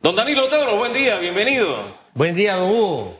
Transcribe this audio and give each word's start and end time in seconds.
Don 0.00 0.14
Danilo 0.14 0.48
Toro, 0.48 0.76
buen 0.76 0.92
día, 0.92 1.18
bienvenido. 1.18 1.76
Buen 2.14 2.34
día, 2.34 2.54
don 2.56 2.70
Hugo. 2.70 3.18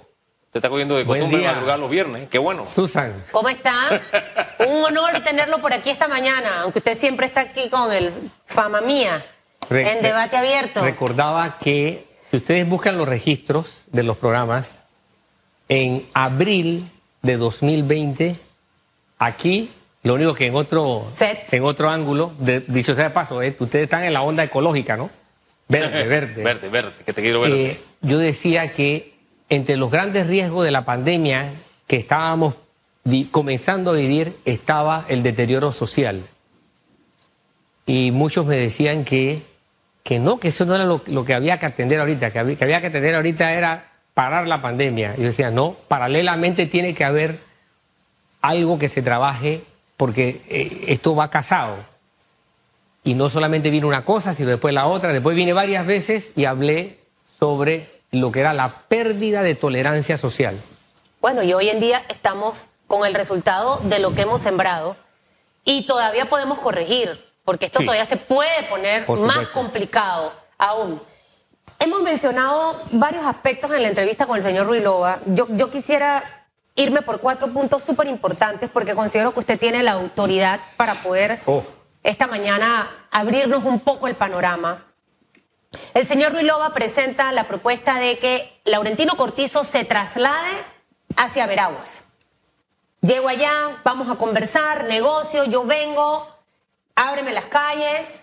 Te 0.52 0.58
está 0.58 0.68
cogiendo 0.70 0.96
de 0.96 1.04
Buen 1.04 1.20
costumbre 1.20 1.40
día. 1.40 1.52
madrugar 1.52 1.78
los 1.78 1.90
viernes, 1.90 2.28
qué 2.30 2.38
bueno. 2.38 2.66
Susan. 2.66 3.22
¿Cómo 3.32 3.48
está? 3.48 4.00
Un 4.66 4.84
honor 4.84 5.22
tenerlo 5.24 5.58
por 5.60 5.72
aquí 5.72 5.90
esta 5.90 6.08
mañana, 6.08 6.62
aunque 6.62 6.78
usted 6.78 6.96
siempre 6.96 7.26
está 7.26 7.42
aquí 7.42 7.68
con 7.68 7.92
el 7.92 8.12
fama 8.46 8.80
mía 8.80 9.24
Re- 9.68 9.90
en 9.92 10.02
debate 10.02 10.36
abierto. 10.36 10.82
Recordaba 10.82 11.58
que 11.58 12.06
si 12.22 12.36
ustedes 12.38 12.66
buscan 12.68 12.96
los 12.96 13.08
registros 13.08 13.84
de 13.88 14.02
los 14.04 14.16
programas, 14.16 14.78
en 15.68 16.06
abril 16.14 16.90
de 17.22 17.36
2020, 17.36 18.36
aquí, 19.18 19.70
lo 20.02 20.14
único 20.14 20.32
que 20.34 20.46
en 20.46 20.54
otro, 20.54 21.08
Set. 21.12 21.52
en 21.52 21.64
otro 21.64 21.90
ángulo, 21.90 22.32
de- 22.38 22.60
dicho 22.60 22.94
sea 22.94 23.04
de 23.04 23.10
paso, 23.10 23.42
eh, 23.42 23.54
ustedes 23.58 23.84
están 23.84 24.04
en 24.04 24.12
la 24.14 24.22
onda 24.22 24.44
ecológica, 24.44 24.96
¿no? 24.96 25.10
Verde, 25.68 26.06
verde. 26.06 26.42
Verde, 26.42 26.68
verde, 26.68 26.92
que 27.04 27.12
te 27.12 27.22
quiero 27.22 27.40
ver. 27.40 27.52
Eh, 27.52 27.80
yo 28.00 28.18
decía 28.18 28.72
que 28.72 29.14
entre 29.48 29.76
los 29.76 29.90
grandes 29.90 30.26
riesgos 30.26 30.64
de 30.64 30.70
la 30.70 30.84
pandemia 30.84 31.52
que 31.86 31.96
estábamos 31.96 32.54
comenzando 33.30 33.92
a 33.92 33.94
vivir 33.94 34.36
estaba 34.44 35.04
el 35.08 35.22
deterioro 35.22 35.72
social. 35.72 36.26
Y 37.86 38.10
muchos 38.10 38.44
me 38.44 38.56
decían 38.56 39.04
que, 39.04 39.42
que 40.02 40.18
no, 40.18 40.38
que 40.38 40.48
eso 40.48 40.66
no 40.66 40.74
era 40.74 40.84
lo, 40.84 41.02
lo 41.06 41.24
que 41.24 41.32
había 41.32 41.58
que 41.58 41.66
atender 41.66 42.00
ahorita, 42.00 42.30
que 42.30 42.38
había, 42.38 42.56
que 42.56 42.64
había 42.64 42.80
que 42.80 42.88
atender 42.88 43.14
ahorita 43.14 43.52
era 43.54 43.92
parar 44.12 44.46
la 44.46 44.60
pandemia. 44.60 45.14
Y 45.16 45.22
yo 45.22 45.26
decía, 45.28 45.50
no, 45.50 45.76
paralelamente 45.88 46.66
tiene 46.66 46.92
que 46.92 47.04
haber 47.04 47.40
algo 48.42 48.78
que 48.78 48.88
se 48.88 49.00
trabaje 49.00 49.62
porque 49.96 50.42
eh, 50.48 50.84
esto 50.88 51.14
va 51.14 51.30
casado. 51.30 51.76
Y 53.08 53.14
no 53.14 53.30
solamente 53.30 53.70
vino 53.70 53.86
una 53.88 54.04
cosa, 54.04 54.34
sino 54.34 54.50
después 54.50 54.74
la 54.74 54.86
otra. 54.86 55.14
Después 55.14 55.34
vine 55.34 55.54
varias 55.54 55.86
veces 55.86 56.30
y 56.36 56.44
hablé 56.44 56.98
sobre 57.38 57.86
lo 58.10 58.30
que 58.30 58.40
era 58.40 58.52
la 58.52 58.68
pérdida 58.86 59.40
de 59.40 59.54
tolerancia 59.54 60.18
social. 60.18 60.60
Bueno, 61.22 61.42
y 61.42 61.54
hoy 61.54 61.70
en 61.70 61.80
día 61.80 62.02
estamos 62.10 62.68
con 62.86 63.06
el 63.06 63.14
resultado 63.14 63.80
de 63.84 63.98
lo 63.98 64.14
que 64.14 64.20
hemos 64.22 64.42
sembrado 64.42 64.94
y 65.64 65.86
todavía 65.86 66.28
podemos 66.28 66.58
corregir, 66.58 67.24
porque 67.46 67.64
esto 67.64 67.78
Sí. 67.78 67.86
todavía 67.86 68.04
se 68.04 68.18
puede 68.18 68.62
poner 68.68 69.08
más 69.08 69.48
complicado 69.54 70.34
aún. 70.58 71.00
Hemos 71.80 72.02
mencionado 72.02 72.78
varios 72.92 73.24
aspectos 73.24 73.70
en 73.72 73.84
la 73.84 73.88
entrevista 73.88 74.26
con 74.26 74.36
el 74.36 74.42
señor 74.42 74.66
Ruilova. 74.66 75.20
Yo, 75.24 75.46
yo 75.48 75.70
quisiera 75.70 76.44
irme 76.74 77.00
por 77.00 77.20
cuatro 77.20 77.48
puntos 77.48 77.82
súper 77.82 78.06
importantes 78.08 78.68
porque 78.70 78.94
considero 78.94 79.32
que 79.32 79.40
usted 79.40 79.58
tiene 79.58 79.82
la 79.82 79.92
autoridad 79.92 80.60
para 80.76 80.92
poder 80.96 81.40
Oh. 81.46 81.62
Esta 82.08 82.26
mañana 82.26 83.06
abrirnos 83.10 83.64
un 83.64 83.80
poco 83.80 84.08
el 84.08 84.16
panorama. 84.16 84.86
El 85.92 86.06
señor 86.06 86.32
Ruilova 86.32 86.72
presenta 86.72 87.32
la 87.32 87.44
propuesta 87.44 87.98
de 87.98 88.18
que 88.18 88.60
Laurentino 88.64 89.14
Cortizo 89.14 89.62
se 89.62 89.84
traslade 89.84 90.50
hacia 91.16 91.46
Veraguas. 91.46 92.04
Llego 93.02 93.28
allá, 93.28 93.82
vamos 93.84 94.10
a 94.10 94.14
conversar, 94.16 94.84
negocio, 94.84 95.44
yo 95.44 95.64
vengo, 95.64 96.26
ábreme 96.94 97.34
las 97.34 97.44
calles, 97.44 98.22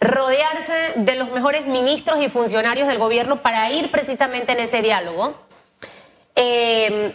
rodearse 0.00 0.94
de 0.96 1.14
los 1.14 1.30
mejores 1.30 1.66
ministros 1.66 2.20
y 2.20 2.28
funcionarios 2.28 2.88
del 2.88 2.98
gobierno 2.98 3.42
para 3.42 3.70
ir 3.70 3.92
precisamente 3.92 4.52
en 4.52 4.58
ese 4.60 4.82
diálogo. 4.82 5.34
Eh, 6.34 7.14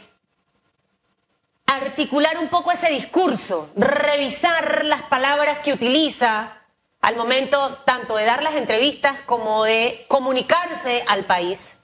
articular 1.65 2.37
un 2.37 2.49
poco 2.49 2.71
ese 2.71 2.89
discurso, 2.89 3.69
revisar 3.75 4.85
las 4.85 5.03
palabras 5.03 5.59
que 5.59 5.73
utiliza 5.73 6.53
al 7.01 7.15
momento 7.15 7.77
tanto 7.85 8.15
de 8.15 8.25
dar 8.25 8.43
las 8.43 8.55
entrevistas 8.55 9.17
como 9.25 9.63
de 9.63 10.05
comunicarse 10.07 11.03
al 11.07 11.25
país. 11.25 11.77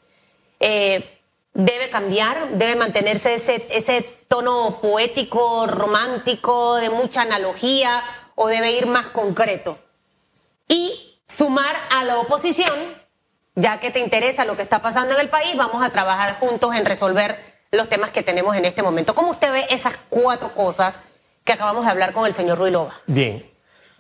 Eh, 0.60 1.20
debe 1.54 1.90
cambiar, 1.90 2.52
debe 2.52 2.76
mantenerse 2.76 3.36
ese, 3.36 3.68
ese 3.72 4.02
tono 4.28 4.80
poético, 4.82 5.68
romántico, 5.68 6.76
de 6.76 6.90
mucha 6.90 7.24
analogía, 7.24 8.04
o 8.36 8.48
debe 8.48 8.72
ir 8.72 8.88
más 8.88 9.08
concreto. 9.08 9.78
Y 10.68 11.20
sumar 11.28 11.76
a 11.90 12.04
la 12.04 12.18
oposición, 12.18 12.74
ya 13.56 13.80
que 13.80 13.92
te 13.92 14.00
interesa 14.00 14.46
lo 14.46 14.56
que 14.56 14.64
está 14.64 14.82
pasando 14.82 15.14
en 15.14 15.20
el 15.20 15.30
país, 15.30 15.56
vamos 15.58 15.84
a 15.84 15.92
trabajar 15.92 16.40
juntos 16.40 16.74
en 16.74 16.86
resolver 16.86 17.51
los 17.72 17.88
temas 17.88 18.12
que 18.12 18.22
tenemos 18.22 18.56
en 18.56 18.66
este 18.66 18.84
momento. 18.84 19.16
¿Cómo 19.16 19.32
usted 19.32 19.52
ve 19.52 19.64
esas 19.70 19.96
cuatro 20.10 20.54
cosas 20.54 21.00
que 21.44 21.54
acabamos 21.54 21.86
de 21.86 21.92
hablar 21.92 22.14
con 22.14 22.26
el 22.26 22.34
señor 22.34 22.58
Ruilova? 22.58 22.94
Bien, 23.08 23.46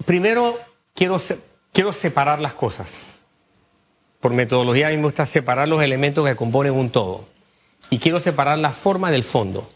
primero 0.06 0.60
quiero, 0.94 1.18
quiero 1.72 1.94
separar 1.94 2.42
las 2.42 2.54
cosas. 2.54 3.12
Por 4.20 4.34
metodología 4.34 4.88
a 4.88 4.90
mí 4.92 4.98
me 4.98 5.04
gusta 5.04 5.26
separar 5.26 5.68
los 5.68 5.82
elementos 5.82 6.28
que 6.28 6.36
componen 6.36 6.74
un 6.74 6.92
todo. 6.92 7.26
Y 7.90 8.00
quiero 8.00 8.20
separar 8.20 8.58
la 8.60 8.72
forma 8.72 9.10
del 9.10 9.24
fondo. 9.24 9.68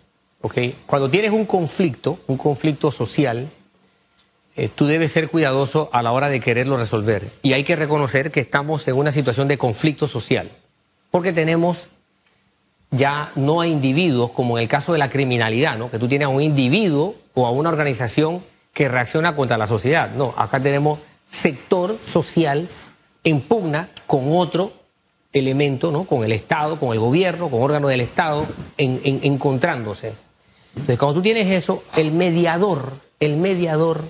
¿ok? 0.41 0.57
Cuando 0.85 1.09
tienes 1.09 1.31
un 1.31 1.45
conflicto, 1.45 2.19
un 2.27 2.38
conflicto 2.38 2.91
social, 2.91 3.50
eh, 4.56 4.69
tú 4.73 4.85
debes 4.85 5.12
ser 5.12 5.29
cuidadoso 5.29 5.89
a 5.91 6.03
la 6.03 6.12
hora 6.12 6.29
de 6.29 6.39
quererlo 6.39 6.77
resolver. 6.77 7.31
Y 7.41 7.53
hay 7.53 7.63
que 7.63 7.75
reconocer 7.75 8.31
que 8.31 8.41
estamos 8.41 8.88
en 8.88 8.95
una 8.95 9.12
situación 9.12 9.47
de 9.47 9.57
conflicto 9.57 10.07
social. 10.07 10.51
Porque 11.12 11.33
tenemos 11.33 11.88
ya 12.95 13.31
no 13.35 13.61
a 13.61 13.67
individuos, 13.67 14.31
como 14.31 14.57
en 14.57 14.63
el 14.63 14.67
caso 14.69 14.94
de 14.94 15.00
la 15.00 15.09
criminalidad, 15.09 15.78
¿no? 15.78 15.89
que 15.91 16.00
tú 16.00 16.07
tienes 16.07 16.25
a 16.28 16.29
un 16.29 16.41
individuo 16.41 17.16
o 17.33 17.45
a 17.47 17.51
una 17.51 17.69
organización 17.69 18.44
que 18.73 18.88
reacciona 18.89 19.35
contra 19.35 19.57
la 19.57 19.67
sociedad. 19.67 20.11
No, 20.16 20.33
acá 20.38 20.59
tenemos 20.61 21.00
sector 21.25 21.97
social 22.06 22.67
en 23.23 23.41
pugna 23.41 23.89
con 24.06 24.25
otro 24.35 24.73
elemento, 25.33 25.91
¿no? 25.91 26.06
con 26.06 26.23
el 26.23 26.31
Estado, 26.31 26.79
con 26.79 26.91
el 26.94 27.00
gobierno, 27.00 27.50
con 27.50 27.61
órganos 27.61 27.89
del 27.89 28.01
Estado, 28.01 28.45
en- 28.78 29.01
en- 29.03 29.19
encontrándose. 29.23 30.13
Entonces, 30.72 30.97
cuando 31.00 31.16
tú 31.16 31.22
tienes 31.22 31.47
eso, 31.47 31.83
el 31.95 32.12
mediador, 32.12 32.94
el 33.19 33.38
mediador 33.38 34.03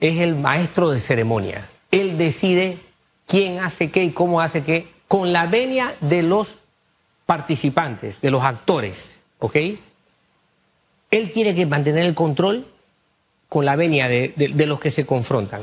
es 0.00 0.20
el 0.20 0.34
maestro 0.34 0.90
de 0.90 0.98
ceremonia. 1.00 1.68
Él 1.90 2.18
decide 2.18 2.78
quién 3.26 3.60
hace 3.60 3.90
qué 3.90 4.04
y 4.04 4.10
cómo 4.10 4.40
hace 4.40 4.62
qué, 4.64 4.88
con 5.08 5.32
la 5.32 5.46
venia 5.46 5.94
de 6.00 6.22
los 6.22 6.60
participantes, 7.26 8.20
de 8.20 8.30
los 8.30 8.42
actores, 8.42 9.22
¿ok? 9.38 9.56
Él 11.10 11.32
tiene 11.32 11.54
que 11.54 11.66
mantener 11.66 12.04
el 12.04 12.14
control 12.14 12.66
con 13.48 13.64
la 13.64 13.76
venia 13.76 14.08
de, 14.08 14.32
de- 14.36 14.66
los 14.66 14.80
que 14.80 14.90
se 14.90 15.04
confrontan. 15.04 15.62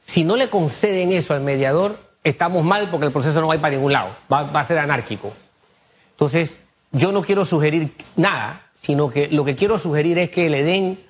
Si 0.00 0.24
no 0.24 0.36
le 0.36 0.48
conceden 0.48 1.12
eso 1.12 1.34
al 1.34 1.42
mediador, 1.42 1.98
estamos 2.24 2.64
mal 2.64 2.90
porque 2.90 3.06
el 3.06 3.12
proceso 3.12 3.40
no 3.40 3.46
va 3.46 3.52
a 3.54 3.56
ir 3.56 3.60
para 3.62 3.74
ningún 3.76 3.92
lado, 3.92 4.16
va, 4.32 4.42
va 4.42 4.60
a 4.60 4.64
ser 4.64 4.78
anárquico. 4.78 5.32
Entonces, 6.12 6.60
yo 6.90 7.12
no 7.12 7.22
quiero 7.22 7.44
sugerir 7.44 7.92
nada, 8.16 8.62
sino 8.74 9.10
que 9.10 9.28
lo 9.28 9.44
que 9.44 9.54
quiero 9.54 9.78
sugerir 9.78 10.18
es 10.18 10.30
que 10.30 10.48
le 10.48 10.64
den 10.64 11.00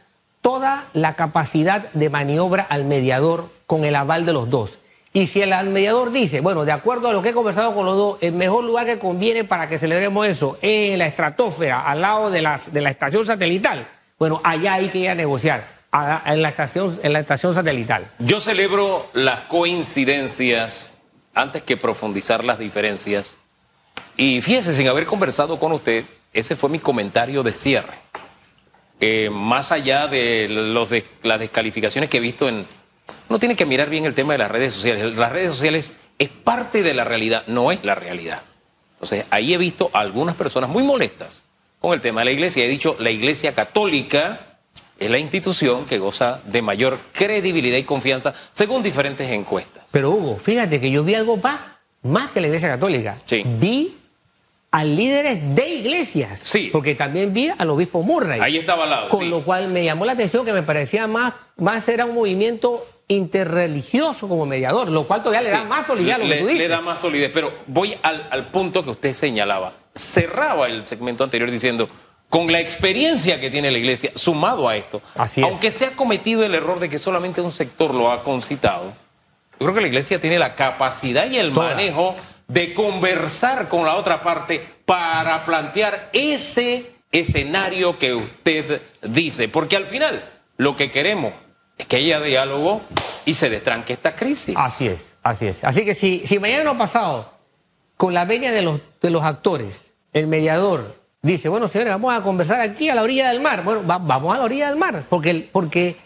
toda 0.42 0.88
la 0.92 1.16
capacidad 1.16 1.90
de 1.92 2.10
maniobra 2.10 2.62
al 2.64 2.84
mediador 2.84 3.48
con 3.66 3.84
el 3.84 3.94
aval 3.94 4.26
de 4.26 4.32
los 4.32 4.50
dos. 4.50 4.78
Y 5.12 5.26
si 5.26 5.43
el 5.43 5.71
mediador 5.71 6.12
dice, 6.12 6.41
bueno, 6.41 6.65
de 6.65 6.71
acuerdo 6.71 7.09
a 7.09 7.12
lo 7.12 7.21
que 7.21 7.31
he 7.31 7.32
conversado 7.32 7.75
con 7.75 7.84
los 7.84 7.97
dos, 7.97 8.19
el 8.21 8.32
mejor 8.32 8.62
lugar 8.62 8.87
que 8.87 8.98
conviene 8.98 9.43
para 9.43 9.69
que 9.69 9.78
celebremos 9.78 10.26
eso 10.26 10.56
es 10.62 10.93
en 10.93 10.98
la 11.00 11.06
estratosfera, 11.06 11.81
al 11.81 12.00
lado 12.00 12.31
de, 12.31 12.43
las, 12.43 12.72
de 12.72 12.81
la 12.81 12.91
estación 12.91 13.26
satelital, 13.26 13.88
bueno, 14.19 14.41
allá 14.44 14.75
hay 14.75 14.88
que 14.88 14.99
ir 14.99 15.09
a 15.09 15.15
negociar, 15.15 15.66
en, 16.26 16.43
la 16.43 16.50
estación, 16.50 17.00
en 17.03 17.12
la 17.12 17.20
estación 17.20 17.54
satelital. 17.54 18.10
Yo 18.20 18.41
celebro 18.41 19.09
las 19.12 19.41
coincidencias 19.43 20.94
antes 21.34 21.62
que 21.62 21.76
profundizar 21.76 22.44
las 22.44 22.59
diferencias. 22.59 23.37
Y 24.16 24.43
fíjese, 24.43 24.75
sin 24.75 24.88
haber 24.88 25.06
conversado 25.06 25.59
con 25.59 25.72
usted, 25.72 26.04
ese 26.32 26.54
fue 26.54 26.70
mi 26.70 26.78
comentario 26.78 27.43
de 27.43 27.53
cierre. 27.53 27.94
Eh, 29.00 29.31
más 29.32 29.72
allá 29.72 30.06
de, 30.06 30.47
las 31.22 31.41
descalificaciones 31.41 32.10
que 32.10 32.19
he 32.19 32.20
visto 32.20 32.49
en... 32.49 32.66
Uno 33.30 33.38
tiene 33.38 33.54
que 33.54 33.64
mirar 33.64 33.88
bien 33.88 34.06
el 34.06 34.14
tema 34.14 34.32
de 34.34 34.38
las 34.41 34.50
redes 34.50 34.74
sociales. 34.74 35.16
Las 35.16 35.30
redes 35.30 35.50
sociales 35.50 35.94
es 36.18 36.28
parte 36.28 36.82
de 36.82 36.94
la 36.94 37.04
realidad, 37.04 37.44
no 37.46 37.70
es 37.70 37.78
la 37.84 37.94
realidad. 37.94 38.43
Entonces, 38.94 39.25
ahí 39.31 39.55
he 39.55 39.56
visto 39.56 39.88
a 39.93 40.00
algunas 40.00 40.34
personas 40.34 40.69
muy 40.69 40.82
molestas 40.82 41.44
con 41.78 41.93
el 41.93 42.00
tema 42.00 42.22
de 42.22 42.25
la 42.25 42.31
iglesia. 42.32 42.64
He 42.64 42.69
dicho, 42.69 42.96
la 42.99 43.10
iglesia 43.12 43.55
católica 43.55 44.58
es 44.99 45.08
la 45.08 45.19
institución 45.20 45.87
que 45.87 45.99
goza 45.99 46.40
de 46.44 46.60
mayor 46.60 46.99
credibilidad 47.12 47.78
y 47.78 47.84
confianza 47.84 48.34
según 48.50 48.82
diferentes 48.82 49.31
encuestas. 49.31 49.84
Pero 49.93 50.10
Hugo, 50.10 50.37
fíjate 50.37 50.81
que 50.81 50.90
yo 50.90 51.05
vi 51.05 51.14
algo 51.14 51.37
más, 51.37 51.60
más 52.02 52.32
que 52.32 52.40
la 52.40 52.49
Iglesia 52.49 52.69
Católica. 52.69 53.19
Sí. 53.26 53.44
Vi 53.46 53.96
a 54.72 54.82
líderes 54.82 55.55
de 55.55 55.69
iglesias. 55.69 56.40
Sí. 56.43 56.70
Porque 56.72 56.96
también 56.96 57.32
vi 57.32 57.49
al 57.56 57.70
obispo 57.70 58.02
Murray. 58.02 58.40
Ahí 58.40 58.58
estaba 58.58 58.82
al 58.84 58.90
lado, 58.90 59.08
Con 59.08 59.20
sí. 59.20 59.28
lo 59.28 59.44
cual 59.44 59.69
me 59.69 59.84
llamó 59.84 60.05
la 60.05 60.12
atención 60.12 60.44
que 60.44 60.52
me 60.52 60.64
parecía 60.64 61.06
más, 61.06 61.32
más 61.56 61.88
era 61.88 62.06
un 62.06 62.16
movimiento 62.16 62.87
interreligioso 63.10 64.28
como 64.28 64.46
mediador, 64.46 64.88
lo 64.88 65.06
cual 65.06 65.22
todavía 65.22 65.42
le 65.42 65.50
da 65.50 65.62
Sí, 65.62 65.68
más 65.68 65.86
solidez 65.86 66.14
a 66.14 66.18
lo 66.18 66.24
le, 66.26 66.34
que 66.36 66.40
tú 66.42 66.46
dices. 66.46 66.62
le 66.62 66.68
da 66.68 66.80
más 66.80 66.98
solidez, 67.00 67.30
pero 67.34 67.52
voy 67.66 67.94
al, 68.02 68.26
al 68.30 68.50
punto 68.50 68.84
que 68.84 68.90
usted 68.90 69.12
señalaba. 69.14 69.72
Cerraba 69.94 70.68
el 70.68 70.86
segmento 70.86 71.24
anterior 71.24 71.50
diciendo, 71.50 71.88
con 72.28 72.50
la 72.52 72.60
experiencia 72.60 73.40
que 73.40 73.50
tiene 73.50 73.70
la 73.72 73.78
iglesia, 73.78 74.12
sumado 74.14 74.68
a 74.68 74.76
esto, 74.76 75.02
Así 75.16 75.40
es. 75.40 75.46
aunque 75.46 75.70
se 75.72 75.86
ha 75.86 75.90
cometido 75.96 76.44
el 76.44 76.54
error 76.54 76.78
de 76.78 76.88
que 76.88 76.98
solamente 76.98 77.40
un 77.40 77.50
sector 77.50 77.92
lo 77.92 78.12
ha 78.12 78.22
concitado, 78.22 78.92
yo 79.58 79.66
creo 79.66 79.74
que 79.74 79.80
la 79.80 79.88
iglesia 79.88 80.20
tiene 80.20 80.38
la 80.38 80.54
capacidad 80.54 81.28
y 81.30 81.36
el 81.38 81.52
Toda. 81.52 81.70
manejo 81.70 82.14
de 82.46 82.72
conversar 82.74 83.68
con 83.68 83.84
la 83.84 83.96
otra 83.96 84.22
parte 84.22 84.64
para 84.86 85.44
plantear 85.44 86.10
ese 86.12 86.92
escenario 87.12 87.98
que 87.98 88.14
usted 88.14 88.80
dice, 89.02 89.48
porque 89.48 89.76
al 89.76 89.84
final 89.86 90.22
lo 90.56 90.76
que 90.76 90.90
queremos 90.92 91.32
que 91.87 91.97
haya 91.97 92.21
diálogo 92.21 92.82
y 93.25 93.35
se 93.35 93.50
destranque 93.50 93.93
esta 93.93 94.15
crisis. 94.15 94.56
Así 94.56 94.88
es, 94.88 95.15
así 95.23 95.47
es. 95.47 95.65
Así 95.65 95.85
que 95.85 95.94
si, 95.94 96.27
si 96.27 96.38
mañana 96.38 96.77
pasado, 96.77 97.32
con 97.97 98.15
la 98.15 98.25
venia 98.25 98.53
de 98.53 98.62
los, 98.62 98.81
de 99.00 99.11
los 99.11 99.23
actores, 99.23 99.93
el 100.12 100.27
mediador 100.27 100.97
dice, 101.23 101.49
bueno, 101.49 101.69
señores, 101.69 101.93
vamos 101.93 102.15
a 102.15 102.23
conversar 102.23 102.61
aquí 102.61 102.88
a 102.88 102.94
la 102.94 103.03
orilla 103.03 103.29
del 103.29 103.41
mar. 103.41 103.62
Bueno, 103.62 103.82
vamos 103.85 104.35
a 104.35 104.38
la 104.38 104.44
orilla 104.44 104.69
del 104.69 104.77
mar, 104.77 105.05
porque, 105.09 105.49
porque 105.53 105.97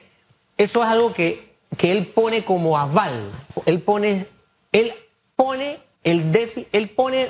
eso 0.57 0.83
es 0.83 0.89
algo 0.89 1.13
que, 1.13 1.55
que 1.77 1.93
él 1.93 2.07
pone 2.07 2.45
como 2.45 2.79
aval. 2.79 3.31
Él 3.67 3.81
pone, 3.81 4.27
él 4.73 4.93
pone, 5.37 5.79
el 6.03 6.67
él 6.73 6.91
pone 6.91 7.29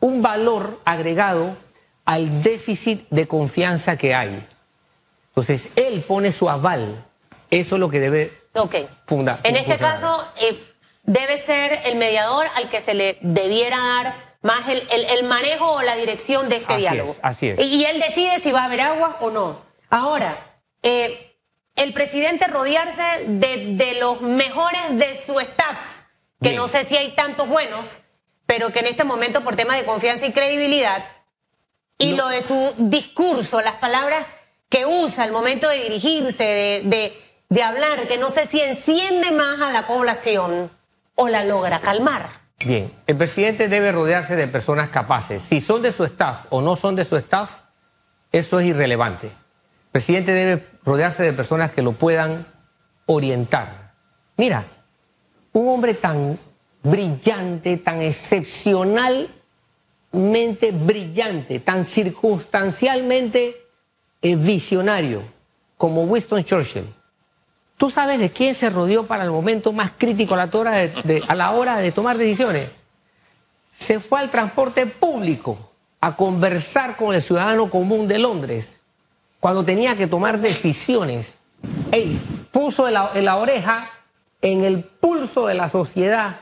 un 0.00 0.22
valor 0.22 0.80
agregado 0.84 1.56
al 2.04 2.42
déficit 2.42 3.06
de 3.10 3.26
confianza 3.26 3.98
que 3.98 4.14
hay. 4.14 4.42
Entonces, 5.28 5.70
él 5.76 6.02
pone 6.02 6.32
su 6.32 6.48
aval. 6.48 7.04
Eso 7.50 7.76
es 7.76 7.80
lo 7.80 7.90
que 7.90 8.00
debe 8.00 8.32
okay. 8.54 8.88
fundar. 9.06 9.40
En 9.42 9.56
este 9.56 9.76
caso, 9.76 10.26
eh, 10.40 10.62
debe 11.04 11.38
ser 11.38 11.78
el 11.86 11.96
mediador 11.96 12.46
al 12.56 12.68
que 12.68 12.80
se 12.80 12.94
le 12.94 13.18
debiera 13.22 13.78
dar 13.78 14.28
más 14.42 14.68
el, 14.68 14.86
el, 14.90 15.24
manejo 15.24 15.72
o 15.72 15.82
la 15.82 15.96
dirección 15.96 16.48
de 16.48 16.56
este 16.56 16.76
diálogo. 16.76 17.16
así 17.22 17.48
es. 17.48 17.60
Y, 17.60 17.84
él 17.84 18.00
decide 18.00 18.38
si 18.40 18.52
va 18.52 18.62
a 18.62 18.64
haber 18.64 18.82
agua 18.82 19.16
o 19.20 19.30
no. 19.30 19.62
Ahora, 19.90 20.60
eh, 20.82 21.34
el 21.76 21.92
presidente 21.92 22.46
rodearse 22.46 23.24
de, 23.26 23.74
de, 23.76 23.94
los 23.94 24.20
mejores 24.20 24.96
de 24.96 25.16
su 25.16 25.40
staff, 25.40 25.78
que 26.42 26.52
no 26.52 26.68
sé 26.68 26.84
si 26.84 26.96
hay 26.96 27.12
tantos 27.12 27.48
buenos, 27.48 27.98
pero 28.46 28.70
que 28.72 28.80
en 28.80 28.86
este 28.86 29.04
momento 29.04 29.42
por 29.42 29.56
tema 29.56 29.76
de 29.76 29.84
confianza 29.84 30.26
y 30.26 30.32
credibilidad, 30.32 31.04
y 31.98 32.14
lo 32.14 32.28
de 32.28 32.42
su 32.42 32.74
discurso, 32.78 33.60
las 33.60 33.74
palabras 33.74 34.24
que 34.68 34.86
usa 34.86 35.24
al 35.24 35.32
momento 35.32 35.68
de 35.68 35.82
dirigirse, 35.82 36.44
de, 36.44 36.82
de, 36.84 37.27
de 37.48 37.62
hablar, 37.62 38.06
que 38.06 38.18
no 38.18 38.30
sé 38.30 38.46
si 38.46 38.60
enciende 38.60 39.30
más 39.32 39.60
a 39.60 39.72
la 39.72 39.86
población 39.86 40.70
o 41.14 41.28
la 41.28 41.44
logra 41.44 41.80
calmar. 41.80 42.28
Bien, 42.64 42.92
el 43.06 43.16
presidente 43.16 43.68
debe 43.68 43.92
rodearse 43.92 44.36
de 44.36 44.48
personas 44.48 44.90
capaces. 44.90 45.42
Si 45.42 45.60
son 45.60 45.80
de 45.80 45.92
su 45.92 46.04
staff 46.04 46.46
o 46.50 46.60
no 46.60 46.76
son 46.76 46.96
de 46.96 47.04
su 47.04 47.16
staff, 47.16 47.60
eso 48.32 48.58
es 48.60 48.66
irrelevante. 48.66 49.28
El 49.28 49.92
presidente 49.92 50.32
debe 50.32 50.66
rodearse 50.84 51.22
de 51.22 51.32
personas 51.32 51.70
que 51.70 51.82
lo 51.82 51.92
puedan 51.92 52.46
orientar. 53.06 53.92
Mira, 54.36 54.64
un 55.52 55.68
hombre 55.68 55.94
tan 55.94 56.38
brillante, 56.82 57.76
tan 57.78 58.02
excepcionalmente 58.02 59.32
brillante, 60.72 61.60
tan 61.60 61.84
circunstancialmente 61.84 63.66
visionario 64.22 65.22
como 65.76 66.02
Winston 66.02 66.44
Churchill, 66.44 66.92
¿Tú 67.78 67.90
sabes 67.90 68.18
de 68.18 68.30
quién 68.30 68.54
se 68.54 68.68
rodeó 68.70 69.06
para 69.06 69.24
el 69.24 69.30
momento 69.30 69.72
más 69.72 69.92
crítico 69.96 70.34
a 70.34 70.36
la, 70.36 71.50
hora 71.52 71.78
de, 71.78 71.92
tomar 71.92 72.18
decisiones? 72.18 72.70
Se 73.72 74.00
fue 74.00 74.18
al 74.18 74.30
transporte 74.30 74.84
público 74.84 75.70
a 76.00 76.16
conversar 76.16 76.96
con 76.96 77.14
el 77.14 77.22
ciudadano 77.22 77.70
común 77.70 78.06
de 78.06 78.18
Londres 78.18 78.80
cuando 79.38 79.64
tenía 79.64 79.96
que 79.96 80.08
tomar 80.08 80.40
decisiones. 80.40 81.38
Él 81.92 82.18
puso 82.50 82.90
la 82.90 83.36
oreja 83.36 83.90
en 84.42 84.64
el 84.64 84.82
pulso 84.82 85.46
de 85.46 85.54
la 85.54 85.68
sociedad 85.68 86.40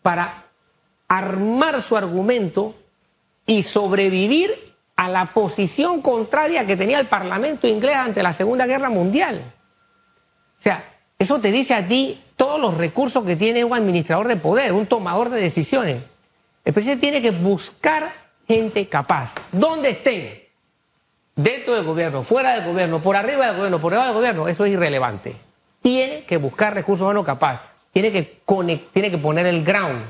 para 0.00 0.44
armar 1.08 1.82
su 1.82 1.94
argumento 1.94 2.74
y 3.46 3.62
sobrevivir 3.62 4.74
a 4.96 5.10
la 5.10 5.26
posición 5.26 6.00
contraria 6.00 6.66
que 6.66 6.76
tenía 6.76 7.00
el 7.00 7.06
Parlamento 7.06 7.66
inglés 7.66 7.96
ante 7.96 8.22
la 8.22 8.32
Segunda 8.32 8.66
Guerra 8.66 8.88
Mundial. 8.88 9.52
O 10.64 10.66
sea, 10.66 10.82
eso 11.18 11.40
te 11.40 11.52
dice 11.52 11.74
a 11.74 11.86
ti 11.86 12.22
todos 12.36 12.58
los 12.58 12.78
recursos 12.78 13.22
que 13.22 13.36
tiene 13.36 13.62
un 13.64 13.74
administrador 13.74 14.26
de 14.28 14.36
poder, 14.36 14.72
un 14.72 14.86
tomador 14.86 15.28
de 15.28 15.38
decisiones. 15.38 15.98
El 16.64 16.72
presidente 16.72 17.02
tiene 17.02 17.20
que 17.20 17.32
buscar 17.32 18.14
gente 18.48 18.88
capaz, 18.88 19.34
donde 19.52 19.90
estén, 19.90 20.40
dentro 21.36 21.74
del 21.74 21.84
gobierno, 21.84 22.22
fuera 22.22 22.54
del 22.54 22.64
gobierno, 22.64 22.98
por 23.00 23.14
arriba 23.14 23.48
del 23.48 23.56
gobierno, 23.56 23.78
por 23.78 23.92
debajo 23.92 24.08
del 24.08 24.16
gobierno, 24.16 24.48
eso 24.48 24.64
es 24.64 24.72
irrelevante. 24.72 25.36
Tiene 25.82 26.24
que 26.24 26.38
buscar 26.38 26.72
recursos 26.72 27.04
humanos 27.04 27.26
capaz, 27.26 27.60
tiene 27.92 28.10
que, 28.10 28.40
tiene 28.90 29.10
que 29.10 29.18
poner 29.18 29.44
el 29.44 29.62
ground, 29.64 30.02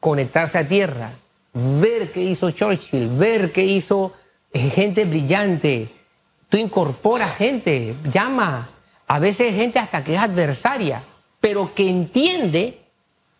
conectarse 0.00 0.56
a 0.56 0.66
tierra, 0.66 1.10
ver 1.52 2.12
qué 2.12 2.22
hizo 2.22 2.50
Churchill, 2.50 3.10
ver 3.10 3.52
qué 3.52 3.62
hizo 3.62 4.14
eh, 4.54 4.70
gente 4.70 5.04
brillante. 5.04 5.90
Tú 6.48 6.56
incorporas 6.56 7.36
gente, 7.36 7.94
llama, 8.10 8.70
a 9.08 9.18
veces 9.18 9.54
gente 9.54 9.78
hasta 9.78 10.04
que 10.04 10.14
es 10.14 10.20
adversaria, 10.20 11.02
pero 11.40 11.74
que 11.74 11.88
entiende 11.88 12.78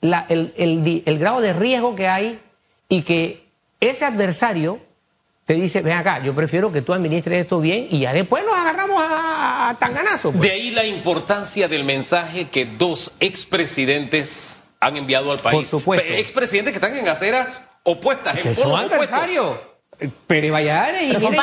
el, 0.00 1.18
grado 1.18 1.40
de 1.42 1.52
riesgo 1.52 1.94
que 1.94 2.08
hay 2.08 2.40
y 2.88 3.02
que 3.02 3.46
ese 3.78 4.06
adversario 4.06 4.80
te 5.44 5.54
dice, 5.54 5.82
ven 5.82 5.96
acá, 5.96 6.22
yo 6.22 6.34
prefiero 6.34 6.72
que 6.72 6.82
tú 6.82 6.92
administres 6.92 7.42
esto 7.42 7.60
bien 7.60 7.86
y 7.90 8.00
ya 8.00 8.12
después 8.12 8.44
nos 8.44 8.54
agarramos 8.54 9.02
a, 9.02 9.76
tanganazo. 9.78 10.32
Pues". 10.32 10.42
De 10.42 10.50
ahí 10.50 10.70
la 10.70 10.84
importancia 10.84 11.68
del 11.68 11.84
mensaje 11.84 12.48
que 12.48 12.64
dos 12.64 13.12
expresidentes 13.20 14.62
han 14.80 14.96
enviado 14.96 15.32
al 15.32 15.38
país. 15.38 15.54
Por 15.56 15.66
supuesto. 15.66 16.06
Expresidentes 16.06 16.72
que 16.72 16.78
están 16.78 16.96
en 16.96 17.08
aceras 17.08 17.46
opuestas, 17.82 18.38
que 18.38 18.54
son 18.54 18.78
adversarios. 18.78 19.58
Pérez 20.26 20.52
Valladares 20.52 21.02
y 21.02 21.18
son, 21.18 21.34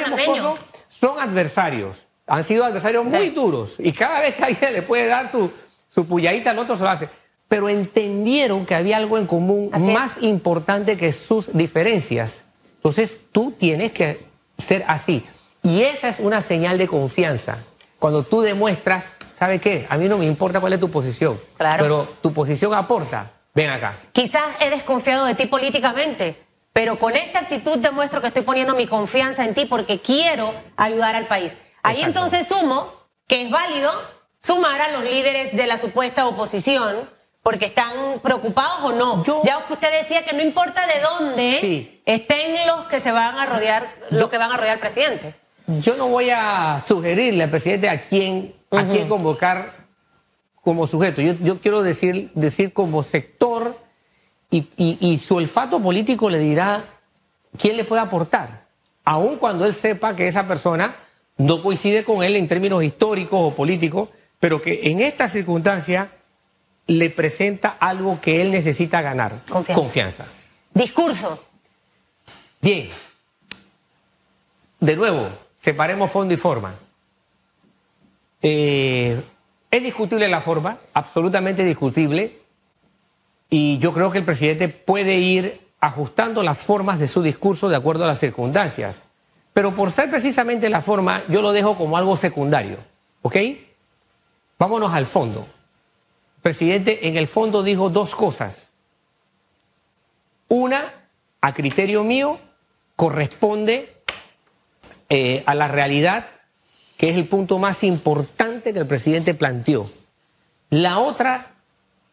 son 0.88 1.19
adversarios 1.19 2.07
han 2.27 2.44
sido 2.44 2.66
adversarios 2.66 3.06
muy 3.06 3.30
duros 3.30 3.75
y 3.80 3.92
cada 3.92 4.19
vez 4.19 4.36
que 4.36 4.44
alguien 4.44 4.74
le 4.74 4.81
puede 4.81 5.07
dar 5.07 5.30
su, 5.30 5.51
su 5.89 6.06
puyadita 6.06 6.51
al 6.51 6.60
otro 6.60 6.75
se 6.75 6.83
lo 6.83 6.89
hace. 6.89 7.10
Pero 7.48 7.69
entendieron 7.69 8.66
que 8.66 8.74
había 8.74 8.98
algo 8.98 9.18
en 9.18 9.27
común 9.27 9.69
más 9.72 10.22
importante 10.22 10.98
que 10.98 11.12
sus 11.12 11.54
diferencias. 11.54 12.44
Entonces 12.77 13.22
tú 13.31 13.51
tienes 13.51 13.92
que 13.92 14.25
ser 14.57 14.83
así. 14.88 15.24
Y 15.62 15.81
esa 15.81 16.10
es 16.10 16.19
una 16.19 16.42
señal 16.42 16.77
de 16.77 16.88
confianza. 16.88 17.60
Cuando 18.00 18.24
tú 18.24 18.42
demuestras, 18.42 19.13
¿sabe 19.38 19.60
qué? 19.60 19.86
A 19.89 19.98
mí 19.98 20.07
no 20.07 20.18
me 20.18 20.25
importa 20.25 20.60
cuál 20.60 20.74
es 20.74 20.80
tu 20.80 20.89
posición. 20.89 21.39
Claro. 21.57 21.83
Pero 21.83 22.07
tu 22.22 22.33
posición 22.33 22.74
aporta. 22.74 23.31
Ven 23.54 23.69
acá. 23.69 23.95
Quizás 24.12 24.45
he 24.60 24.69
desconfiado 24.69 25.25
de 25.25 25.33
ti 25.33 25.45
políticamente, 25.45 26.36
pero 26.74 27.00
con 27.00 27.15
esta 27.15 27.39
actitud 27.39 27.77
demuestro 27.77 28.22
que 28.22 28.27
estoy 28.27 28.44
poniendo 28.44 28.75
mi 28.75 28.86
confianza 28.86 29.46
en 29.46 29.53
ti 29.53 29.65
porque 29.65 30.01
quiero 30.01 30.53
ayudar 30.75 31.15
al 31.15 31.25
país. 31.25 31.55
Ahí 31.86 32.01
entonces 32.01 32.48
sumo 32.48 32.92
que 33.27 33.44
es 33.44 33.51
válido 33.51 33.92
sumar 34.42 34.82
a 34.82 34.92
los 34.92 35.04
líderes 35.04 35.56
de 35.56 35.68
la 35.68 35.77
supuesta 35.77 36.25
oposición 36.25 37.08
porque 37.44 37.65
están 37.65 38.20
preocupados 38.24 38.80
o 38.82 38.92
no. 38.94 39.24
ya 39.44 39.60
usted 39.70 40.01
decía 40.01 40.25
que 40.25 40.34
no 40.34 40.42
importa 40.42 40.82
de 40.88 41.00
dónde 41.00 42.01
estén 42.06 42.65
los 42.65 42.86
que 42.86 43.00
se 43.00 43.12
van 43.12 43.38
a 43.38 43.46
rodear, 43.46 43.88
los 44.10 44.30
que 44.30 44.39
van 44.39 44.51
a 44.51 44.58
rodear 44.58 44.74
al 44.74 44.80
presidente. 44.80 45.36
Yo 45.68 45.96
no 45.96 46.08
voy 46.08 46.32
a 46.32 46.82
sugerirle 46.86 47.44
al 47.44 47.51
presidente 47.51 47.88
a 47.88 48.01
quién, 48.01 48.56
a 48.72 48.88
quién 48.88 49.08
convocar 49.08 49.86
como 50.63 50.88
sujeto. 50.88 51.22
Yo, 51.22 51.62
quiero 51.62 51.84
decir, 51.84 52.32
decir 52.34 52.74
como 52.74 53.04
sector 53.04 53.77
y, 54.50 54.68
y 54.75 55.18
su 55.20 55.36
olfato 55.36 55.80
político 55.80 56.32
le 56.32 56.39
dirá 56.39 56.84
quién 57.60 57.77
le 57.77 57.84
puede 57.84 58.01
aportar, 58.01 58.65
aun 59.04 59.38
cuando 59.38 59.65
él 59.65 59.75
sepa 59.75 60.15
que 60.15 60.27
esa 60.27 60.48
persona 60.48 60.96
no 61.38 61.62
coincide 61.62 62.04
con 62.04 62.24
él 62.24 62.36
en 62.36 62.48
términos 62.48 62.84
históricos 62.84 63.39
o 63.42 63.56
políticos, 63.56 64.10
pero 64.39 64.62
que 64.62 64.92
en 64.92 65.01
esta 65.01 65.27
circunstancia 65.27 66.12
le 66.88 67.10
presenta 67.10 67.70
algo 67.80 68.22
que 68.22 68.42
él 68.42 68.51
necesita 68.51 69.01
ganar. 69.01 69.44
Confianza. 69.46 70.25
Discurso. 70.74 71.44
Bien. 72.62 72.89
De 74.80 74.96
nuevo, 74.96 75.30
separemos 75.58 76.12
fondo 76.12 76.34
y 76.34 76.38
forma. 76.38 76.75
Eh, 78.42 79.22
es 79.72 79.84
discutible 79.84 80.27
la 80.27 80.42
forma, 80.42 80.77
absolutamente 80.94 81.63
discutible, 81.63 82.39
y 83.50 83.77
yo 83.80 83.94
creo 83.94 84.12
que 84.12 84.20
el 84.20 84.25
presidente 84.25 84.68
puede 84.70 85.15
ir 85.15 85.62
ajustando 85.80 86.44
las 86.44 86.60
formas 86.60 87.00
de 87.00 87.08
su 87.08 87.22
discurso 87.22 87.70
de 87.70 87.75
acuerdo 87.75 88.04
a 88.04 88.08
las 88.08 88.20
circunstancias. 88.20 89.04
Pero 89.55 89.74
por 89.74 89.89
ser 89.89 90.09
precisamente 90.09 90.69
la 90.69 90.81
forma, 90.81 91.24
yo 91.29 91.41
lo 91.41 91.53
dejo 91.53 91.77
como 91.77 91.95
algo 91.95 92.17
secundario. 92.17 92.79
¿Ok? 93.21 93.38
Vámonos 94.59 94.93
al 94.93 95.05
fondo. 95.05 95.47
El 96.35 96.41
presidente 96.41 97.07
en 97.07 97.15
el 97.15 97.29
fondo 97.29 97.63
dijo 97.63 97.89
dos 97.89 98.15
cosas. 98.15 98.69
Una, 100.50 100.91
a 101.39 101.53
criterio 101.53 102.03
mío, 102.03 102.38
corresponde 102.97 103.95
eh, 105.07 105.41
a 105.45 105.55
la 105.55 105.69
realidad, 105.69 106.27
que 106.97 107.09
es 107.09 107.15
el 107.15 107.25
punto 107.25 107.57
más 107.57 107.81
importante 107.85 108.74
que 108.74 108.79
el 108.79 108.88
presidente 108.88 109.35
planteó. 109.35 109.89
La 110.69 111.00
otra 111.00 111.53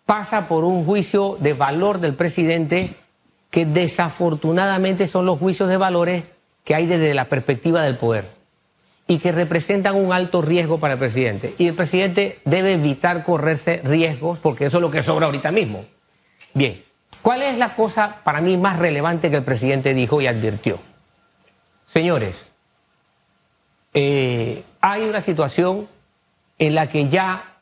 pasa 0.06 0.46
por 0.46 0.62
un 0.62 0.84
juicio 0.84 1.38
de 1.40 1.54
valor 1.54 1.98
del 1.98 2.14
presidente 2.14 2.94
que 3.50 3.66
desafortunadamente 3.66 5.08
son 5.08 5.26
los 5.26 5.40
juicios 5.40 5.68
de 5.68 5.76
valores 5.76 6.22
que 6.64 6.74
hay 6.74 6.86
desde 6.86 7.14
la 7.14 7.26
perspectiva 7.26 7.82
del 7.82 7.96
poder 7.96 8.26
y 9.06 9.18
que 9.18 9.32
representan 9.32 9.96
un 9.96 10.12
alto 10.12 10.42
riesgo 10.42 10.78
para 10.78 10.94
el 10.94 10.98
presidente. 10.98 11.54
Y 11.58 11.68
el 11.68 11.74
presidente 11.74 12.40
debe 12.44 12.74
evitar 12.74 13.24
correrse 13.24 13.82
riesgos 13.84 14.38
porque 14.38 14.66
eso 14.66 14.78
es 14.78 14.82
lo 14.82 14.90
que 14.90 15.02
sobra 15.02 15.26
ahorita 15.26 15.50
mismo. 15.50 15.84
Bien, 16.54 16.82
¿cuál 17.20 17.42
es 17.42 17.58
la 17.58 17.74
cosa 17.74 18.20
para 18.24 18.40
mí 18.40 18.56
más 18.56 18.78
relevante 18.78 19.30
que 19.30 19.36
el 19.36 19.44
presidente 19.44 19.94
dijo 19.94 20.20
y 20.20 20.26
advirtió? 20.26 20.78
Señores, 21.86 22.50
eh, 23.92 24.62
hay 24.80 25.02
una 25.02 25.20
situación 25.20 25.88
en 26.58 26.74
la 26.74 26.88
que 26.88 27.08
ya 27.08 27.56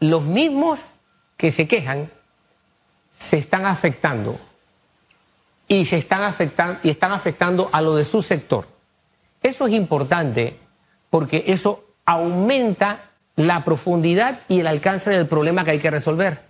los 0.00 0.22
mismos 0.22 0.92
que 1.36 1.50
se 1.50 1.68
quejan 1.68 2.10
se 3.10 3.38
están 3.38 3.66
afectando 3.66 4.40
y 5.68 5.84
se 5.84 5.96
están 5.96 6.22
afectando 6.22 6.78
y 6.82 6.90
están 6.90 7.12
afectando 7.12 7.68
a 7.72 7.80
lo 7.80 7.96
de 7.96 8.04
su 8.04 8.22
sector. 8.22 8.66
Eso 9.42 9.66
es 9.66 9.72
importante 9.72 10.58
porque 11.10 11.44
eso 11.46 11.84
aumenta 12.04 13.10
la 13.36 13.64
profundidad 13.64 14.40
y 14.48 14.60
el 14.60 14.66
alcance 14.66 15.10
del 15.10 15.26
problema 15.26 15.64
que 15.64 15.72
hay 15.72 15.78
que 15.78 15.90
resolver. 15.90 16.40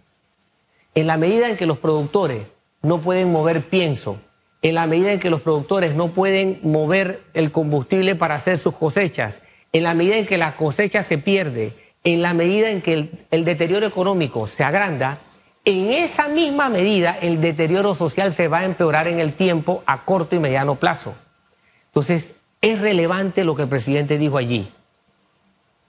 En 0.95 1.07
la 1.07 1.17
medida 1.17 1.49
en 1.49 1.57
que 1.57 1.67
los 1.67 1.79
productores 1.79 2.47
no 2.83 3.01
pueden 3.01 3.31
mover 3.33 3.63
pienso, 3.63 4.19
en 4.63 4.75
la 4.75 4.87
medida 4.87 5.13
en 5.13 5.19
que 5.19 5.31
los 5.31 5.41
productores 5.41 5.95
no 5.95 6.09
pueden 6.09 6.61
mover 6.63 7.23
el 7.35 7.51
combustible 7.51 8.15
para 8.15 8.35
hacer 8.35 8.59
sus 8.59 8.75
cosechas, 8.75 9.41
en 9.73 9.85
la 9.85 9.95
medida 9.95 10.17
en 10.17 10.27
que 10.27 10.39
la 10.39 10.57
cosecha 10.57 11.03
se 11.03 11.19
pierde, 11.19 11.73
en 12.05 12.23
la 12.23 12.35
medida 12.35 12.71
en 12.71 12.83
que 12.83 12.93
el, 12.93 13.27
el 13.31 13.45
deterioro 13.45 13.87
económico 13.87 14.47
se 14.47 14.65
agranda, 14.65 15.19
en 15.65 15.93
esa 15.93 16.29
misma 16.29 16.69
medida, 16.69 17.17
el 17.21 17.41
deterioro 17.41 17.95
social 17.95 18.33
se 18.33 18.49
va 18.49 18.61
a 18.61 18.65
empeorar 18.65 19.07
en 19.07 19.21
el 19.21 19.35
tiempo 19.35 19.83
a 19.87 20.05
corto 20.05 20.35
y 20.35 20.41
mediano 20.41 20.77
plazo. 20.77 21.15
Entonces, 21.87 22.35
es 22.61 22.81
relevante 22.81 23.45
lo 23.45 23.55
que 23.55 23.63
el 23.63 23.69
presidente 23.69 24.19
dijo 24.19 24.39
allí. 24.39 24.73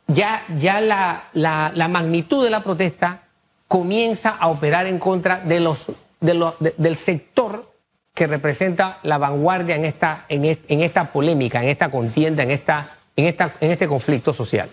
Ya, 0.07 0.43
ya 0.57 0.81
la, 0.81 1.29
la, 1.33 1.87
magnitud 1.87 2.43
de 2.43 2.49
la 2.49 2.61
protesta 2.61 3.23
comienza 3.67 4.31
a 4.31 4.49
operar 4.49 4.85
en 4.85 4.99
contra 4.99 5.39
de 5.39 5.59
los, 5.59 5.87
de, 6.19 6.73
del 6.77 6.97
sector 6.97 7.71
que 8.13 8.27
representa 8.27 8.99
la 9.01 9.17
vanguardia 9.17 9.75
en 9.75 9.85
esta, 9.85 10.25
en, 10.29 10.45
en 10.45 10.81
esta 10.81 11.11
polémica, 11.11 11.63
en 11.63 11.69
esta 11.69 11.89
contienda, 11.89 12.43
en, 12.43 12.51
esta, 12.51 12.97
en, 13.15 13.25
esta, 13.25 13.53
en 13.59 13.71
este 13.71 13.87
conflicto 13.87 14.33
social. 14.33 14.69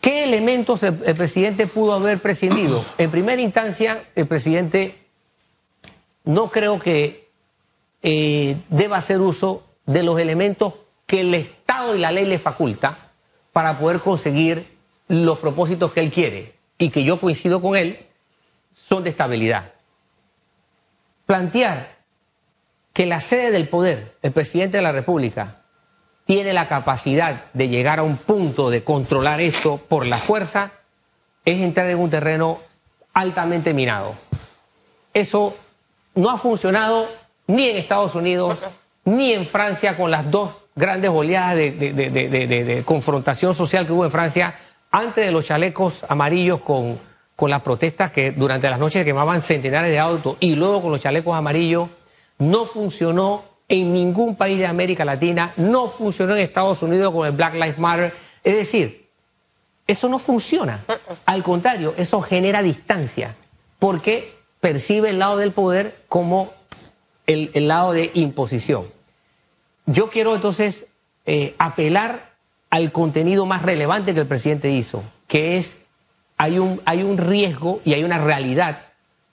¿Qué 0.00 0.24
elementos 0.24 0.82
el, 0.82 1.00
el, 1.04 1.16
presidente 1.16 1.66
pudo 1.66 1.94
haber 1.94 2.20
prescindido? 2.20 2.84
En 2.98 3.10
primera 3.10 3.40
instancia, 3.42 4.04
el 4.14 4.26
presidente 4.26 4.96
no 6.24 6.50
creo 6.50 6.78
que 6.78 7.28
eh, 8.02 8.56
deba 8.68 8.98
hacer 8.98 9.20
uso 9.20 9.64
de 9.86 10.02
los 10.02 10.20
elementos 10.20 10.74
que 11.06 11.22
el 11.22 11.34
Estado 11.34 11.96
y 11.96 11.98
la 11.98 12.12
ley 12.12 12.26
le 12.26 12.38
faculta 12.38 13.10
para 13.52 13.78
poder 13.78 14.00
conseguir 14.00 14.76
los 15.08 15.38
propósitos 15.38 15.92
que 15.92 16.00
él 16.00 16.10
quiere 16.10 16.54
y 16.76 16.90
que 16.90 17.02
yo 17.02 17.18
coincido 17.18 17.60
con 17.60 17.76
él, 17.76 18.06
son 18.74 19.02
de 19.02 19.10
estabilidad. 19.10 19.72
Plantear 21.26 21.96
que 22.92 23.06
la 23.06 23.20
sede 23.20 23.50
del 23.50 23.68
poder, 23.68 24.14
el 24.22 24.32
presidente 24.32 24.76
de 24.76 24.82
la 24.82 24.92
República, 24.92 25.57
tiene 26.28 26.52
la 26.52 26.68
capacidad 26.68 27.44
de 27.54 27.68
llegar 27.68 28.00
a 28.00 28.02
un 28.02 28.18
punto 28.18 28.68
de 28.68 28.84
controlar 28.84 29.40
esto 29.40 29.78
por 29.78 30.06
la 30.06 30.18
fuerza, 30.18 30.72
es 31.46 31.62
entrar 31.62 31.88
en 31.88 31.98
un 31.98 32.10
terreno 32.10 32.60
altamente 33.14 33.72
minado. 33.72 34.14
Eso 35.14 35.56
no 36.14 36.28
ha 36.28 36.36
funcionado 36.36 37.08
ni 37.46 37.70
en 37.70 37.78
Estados 37.78 38.14
Unidos, 38.14 38.58
ni 39.06 39.32
en 39.32 39.46
Francia 39.46 39.96
con 39.96 40.10
las 40.10 40.30
dos 40.30 40.50
grandes 40.76 41.10
oleadas 41.10 41.56
de, 41.56 42.82
confrontación 42.84 43.54
social 43.54 43.86
que 43.86 43.92
hubo 43.92 44.04
en 44.04 44.10
Francia 44.10 44.54
antes 44.90 45.24
de 45.24 45.32
los 45.32 45.46
chalecos 45.46 46.04
amarillos 46.10 46.60
con, 46.60 46.98
con 47.36 47.48
las 47.48 47.62
protestas 47.62 48.10
que 48.10 48.32
durante 48.32 48.68
las 48.68 48.78
noches 48.78 49.02
quemaban 49.02 49.40
centenares 49.40 49.90
de 49.90 49.98
autos 49.98 50.36
y 50.40 50.56
luego 50.56 50.82
con 50.82 50.92
los 50.92 51.00
chalecos 51.00 51.34
amarillos, 51.34 51.88
no 52.36 52.66
funcionó 52.66 53.44
en 53.68 53.92
ningún 53.92 54.36
país 54.36 54.58
de 54.58 54.66
América 54.66 55.04
Latina, 55.04 55.52
no 55.56 55.88
funcionó 55.88 56.34
en 56.34 56.42
Estados 56.42 56.82
Unidos 56.82 57.12
con 57.12 57.26
el 57.26 57.32
Black 57.32 57.54
Lives 57.54 57.78
Matter. 57.78 58.14
Es 58.42 58.54
decir, 58.54 59.08
eso 59.86 60.08
no 60.08 60.18
funciona. 60.18 60.84
Al 61.26 61.42
contrario, 61.42 61.94
eso 61.96 62.20
genera 62.22 62.62
distancia, 62.62 63.36
porque 63.78 64.34
percibe 64.60 65.10
el 65.10 65.18
lado 65.18 65.36
del 65.36 65.52
poder 65.52 66.04
como 66.08 66.52
el, 67.26 67.68
lado 67.68 67.92
de 67.92 68.10
imposición. 68.14 68.86
Yo 69.86 70.08
quiero 70.08 70.34
entonces 70.34 70.86
eh, 71.26 71.54
apelar 71.58 72.32
al 72.70 72.92
contenido 72.92 73.46
más 73.46 73.62
relevante 73.62 74.14
que 74.14 74.20
el 74.20 74.26
presidente 74.26 74.70
hizo, 74.70 75.02
que 75.26 75.56
es 75.56 75.76
hay 76.36 76.58
un, 76.58 76.80
hay 76.84 77.02
un 77.02 77.18
riesgo 77.18 77.80
y 77.84 77.94
hay 77.94 78.04
una 78.04 78.18
realidad 78.18 78.86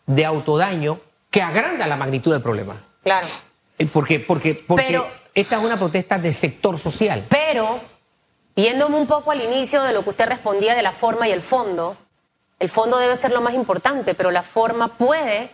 de 0.08 0.26
autodaño 0.26 1.00
que 1.30 1.42
agranda 1.42 1.88
la 1.88 1.96
magnitud 1.96 2.32
del 2.32 2.42
problema. 2.42 2.82
Claro. 3.04 3.28
Porque, 3.92 4.20
porque, 4.20 4.56
porque 4.56 4.86
pero, 4.88 5.08
esta 5.34 5.58
es 5.58 5.64
una 5.64 5.78
protesta 5.78 6.18
de 6.18 6.32
sector 6.32 6.80
social. 6.80 7.26
Pero, 7.30 7.80
yéndome 8.56 8.98
un 8.98 9.08
poco 9.08 9.32
al 9.32 9.42
inicio 9.42 9.84
de 9.84 9.94
lo 9.94 10.04
que 10.04 10.12
usted 10.12 10.28
respondía 10.28 10.76
de 10.76 10.82
la 10.82 10.94
forma 10.94 11.28
y 11.28 11.32
el 11.32 11.42
fondo, 11.42 11.98
el 12.60 12.70
fondo 12.70 12.98
debe 12.98 13.16
ser 13.16 13.32
lo 13.32 13.42
más 13.42 13.54
importante, 13.54 14.16
pero 14.16 14.32
la 14.32 14.44
forma 14.44 14.98
puede 14.98 15.50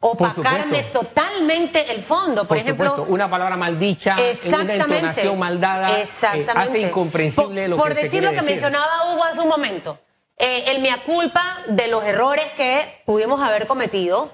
opacarme 0.00 0.82
totalmente 0.84 1.92
el 1.92 2.02
fondo. 2.02 2.42
Por, 2.42 2.48
Por 2.48 2.56
ejemplo, 2.58 2.90
supuesto, 2.90 3.12
una 3.12 3.28
palabra 3.28 3.56
maldicha, 3.56 4.16
una 4.46 4.74
entonación 4.74 5.38
maldada, 5.38 6.00
exactamente. 6.00 6.52
Eh, 6.52 6.62
hace 6.62 6.80
incomprensible 6.80 7.62
por, 7.62 7.70
lo 7.70 7.76
por 7.76 7.88
que 7.94 8.02
decir 8.02 8.20
se 8.20 8.20
lo 8.20 8.30
que 8.30 8.36
decir. 8.36 8.50
mencionaba 8.50 9.12
Hugo 9.12 9.24
hace 9.24 9.40
un 9.40 9.48
momento. 9.48 9.98
Eh, 10.38 10.64
el 10.68 10.82
mea 10.82 11.02
culpa 11.02 11.42
de 11.66 11.88
los 11.88 12.04
errores 12.04 12.44
que 12.56 13.02
pudimos 13.06 13.40
haber 13.40 13.66
cometido, 13.66 14.30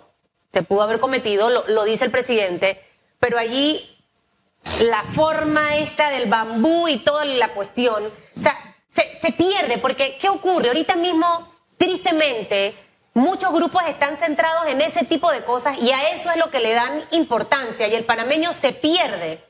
se 0.53 0.62
pudo 0.62 0.83
haber 0.83 1.01
cometido, 1.01 1.49
lo, 1.49 1.67
lo 1.69 1.85
dice 1.85 2.05
el 2.05 2.11
presidente, 2.11 2.83
pero 3.23 3.38
allí 3.38 3.88
la 4.81 5.00
forma 5.05 5.76
esta 5.76 6.11
del 6.11 6.29
bambú 6.29 6.88
y 6.88 6.97
toda 6.99 7.25
la 7.25 7.55
cuestión, 7.55 8.12
o 8.37 8.43
sea, 8.43 8.59
se, 8.88 9.17
se 9.21 9.31
pierde, 9.31 9.79
porque 9.79 10.19
¿qué 10.21 10.29
ocurre? 10.29 10.67
Ahorita 10.67 10.97
mismo, 10.97 11.55
tristemente, 11.76 12.75
muchos 13.14 13.52
grupos 13.52 13.85
están 13.87 14.17
centrados 14.17 14.67
en 14.67 14.81
ese 14.81 15.05
tipo 15.05 15.31
de 15.31 15.45
cosas 15.45 15.79
y 15.79 15.93
a 15.93 16.11
eso 16.11 16.33
es 16.33 16.37
lo 16.37 16.50
que 16.50 16.59
le 16.59 16.73
dan 16.73 17.00
importancia 17.12 17.87
y 17.87 17.95
el 17.95 18.05
panameño 18.05 18.52
se 18.52 18.73
pierde 18.73 19.41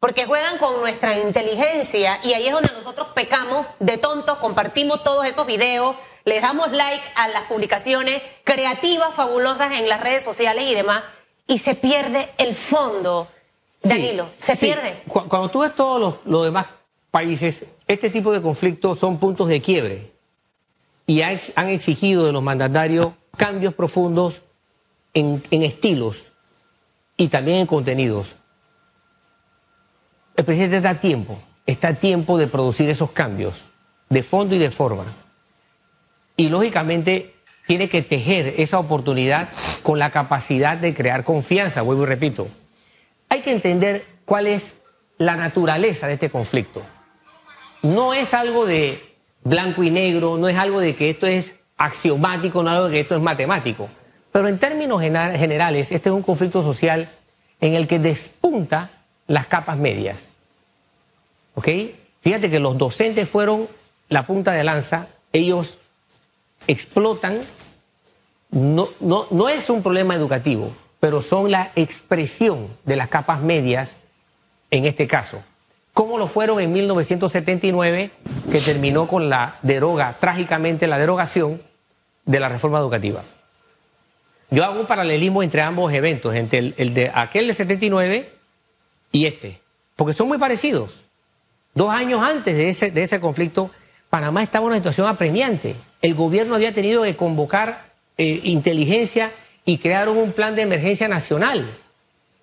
porque 0.00 0.26
juegan 0.26 0.58
con 0.58 0.80
nuestra 0.80 1.16
inteligencia 1.16 2.18
y 2.24 2.32
ahí 2.32 2.48
es 2.48 2.52
donde 2.52 2.72
nosotros 2.72 3.06
pecamos 3.14 3.68
de 3.78 3.98
tontos, 3.98 4.38
compartimos 4.38 5.04
todos 5.04 5.26
esos 5.26 5.46
videos, 5.46 5.94
les 6.24 6.42
damos 6.42 6.72
like 6.72 7.04
a 7.14 7.28
las 7.28 7.42
publicaciones 7.42 8.20
creativas, 8.42 9.14
fabulosas 9.14 9.76
en 9.76 9.88
las 9.88 10.00
redes 10.00 10.24
sociales 10.24 10.64
y 10.64 10.74
demás 10.74 11.04
y 11.52 11.58
se 11.58 11.74
pierde 11.74 12.30
el 12.38 12.54
fondo. 12.54 13.28
Danilo, 13.82 14.26
Sí, 14.38 14.46
se 14.46 14.56
sí. 14.56 14.66
pierde. 14.66 15.02
Cu- 15.08 15.28
Cuando 15.28 15.50
tú 15.50 15.58
ves 15.60 15.74
todos 15.74 16.00
los, 16.00 16.14
los 16.24 16.44
demás 16.44 16.66
países, 17.10 17.64
este 17.86 18.10
tipo 18.10 18.32
de 18.32 18.40
conflictos 18.40 18.98
son 18.98 19.18
puntos 19.18 19.48
de 19.48 19.60
quiebre 19.60 20.12
y 21.06 21.20
ha 21.22 21.32
ex- 21.32 21.52
han 21.56 21.68
exigido 21.68 22.24
de 22.24 22.32
los 22.32 22.42
mandatarios 22.42 23.08
cambios 23.36 23.74
profundos 23.74 24.40
en, 25.14 25.42
en 25.50 25.62
estilos 25.64 26.32
y 27.16 27.28
también 27.28 27.58
en 27.58 27.66
contenidos. 27.66 28.36
El 30.36 30.44
presidente 30.44 30.76
está 30.78 30.90
a 30.90 31.00
tiempo, 31.00 31.38
está 31.66 31.88
a 31.88 31.94
tiempo 31.94 32.38
de 32.38 32.46
producir 32.46 32.88
esos 32.88 33.10
cambios 33.10 33.70
de 34.08 34.22
fondo 34.22 34.54
y 34.54 34.58
de 34.58 34.70
forma. 34.70 35.04
Y 36.36 36.48
lógicamente 36.48 37.31
tiene 37.66 37.88
que 37.88 38.02
tejer 38.02 38.54
esa 38.58 38.78
oportunidad 38.78 39.48
con 39.82 39.98
la 39.98 40.10
capacidad 40.10 40.76
de 40.76 40.94
crear 40.94 41.24
confianza, 41.24 41.82
vuelvo 41.82 42.02
y 42.04 42.06
repito. 42.06 42.48
Hay 43.28 43.40
que 43.40 43.52
entender 43.52 44.04
cuál 44.24 44.46
es 44.46 44.74
la 45.18 45.36
naturaleza 45.36 46.06
de 46.06 46.14
este 46.14 46.30
conflicto. 46.30 46.82
No 47.82 48.14
es 48.14 48.34
algo 48.34 48.66
de 48.66 49.00
blanco 49.44 49.82
y 49.82 49.90
negro, 49.90 50.36
no 50.36 50.48
es 50.48 50.56
algo 50.56 50.80
de 50.80 50.94
que 50.94 51.10
esto 51.10 51.26
es 51.26 51.54
axiomático, 51.76 52.62
no 52.62 52.70
es 52.70 52.76
algo 52.76 52.88
de 52.88 52.94
que 52.94 53.00
esto 53.00 53.16
es 53.16 53.22
matemático. 53.22 53.88
Pero 54.30 54.48
en 54.48 54.58
términos 54.58 55.00
generales, 55.00 55.92
este 55.92 56.08
es 56.08 56.14
un 56.14 56.22
conflicto 56.22 56.62
social 56.62 57.10
en 57.60 57.74
el 57.74 57.86
que 57.86 57.98
despunta 57.98 58.90
las 59.26 59.46
capas 59.46 59.76
medias. 59.76 60.30
¿Ok? 61.54 61.68
Fíjate 62.20 62.50
que 62.50 62.60
los 62.60 62.78
docentes 62.78 63.28
fueron 63.28 63.68
la 64.08 64.26
punta 64.26 64.52
de 64.52 64.64
lanza, 64.64 65.08
ellos 65.32 65.78
explotan, 66.66 67.40
no, 68.50 68.90
no, 69.00 69.26
no 69.30 69.48
es 69.48 69.70
un 69.70 69.82
problema 69.82 70.14
educativo, 70.14 70.74
pero 71.00 71.20
son 71.20 71.50
la 71.50 71.72
expresión 71.74 72.68
de 72.84 72.96
las 72.96 73.08
capas 73.08 73.40
medias 73.40 73.96
en 74.70 74.84
este 74.84 75.06
caso. 75.06 75.42
Como 75.92 76.18
lo 76.18 76.26
fueron 76.26 76.60
en 76.60 76.72
1979, 76.72 78.10
que 78.50 78.60
terminó 78.60 79.06
con 79.06 79.28
la 79.28 79.58
deroga, 79.62 80.16
trágicamente 80.18 80.86
la 80.86 80.98
derogación 80.98 81.60
de 82.24 82.40
la 82.40 82.48
reforma 82.48 82.78
educativa. 82.78 83.22
Yo 84.50 84.64
hago 84.64 84.80
un 84.80 84.86
paralelismo 84.86 85.42
entre 85.42 85.62
ambos 85.62 85.92
eventos, 85.92 86.34
entre 86.34 86.58
el, 86.58 86.74
el 86.76 86.94
de 86.94 87.10
aquel 87.14 87.46
de 87.46 87.54
79 87.54 88.32
y 89.12 89.26
este, 89.26 89.60
porque 89.96 90.14
son 90.14 90.28
muy 90.28 90.38
parecidos. 90.38 91.02
Dos 91.74 91.90
años 91.90 92.22
antes 92.22 92.56
de 92.56 92.68
ese, 92.68 92.90
de 92.90 93.02
ese 93.02 93.20
conflicto, 93.20 93.70
Panamá 94.10 94.42
estaba 94.42 94.64
en 94.64 94.68
una 94.68 94.76
situación 94.76 95.06
apremiante. 95.06 95.74
El 96.02 96.14
gobierno 96.14 96.54
había 96.54 96.74
tenido 96.74 97.04
que 97.04 97.16
convocar 97.16 97.92
eh, 98.18 98.40
inteligencia 98.42 99.32
y 99.64 99.78
crearon 99.78 100.18
un 100.18 100.32
plan 100.32 100.54
de 100.54 100.62
emergencia 100.62 101.08
nacional. 101.08 101.78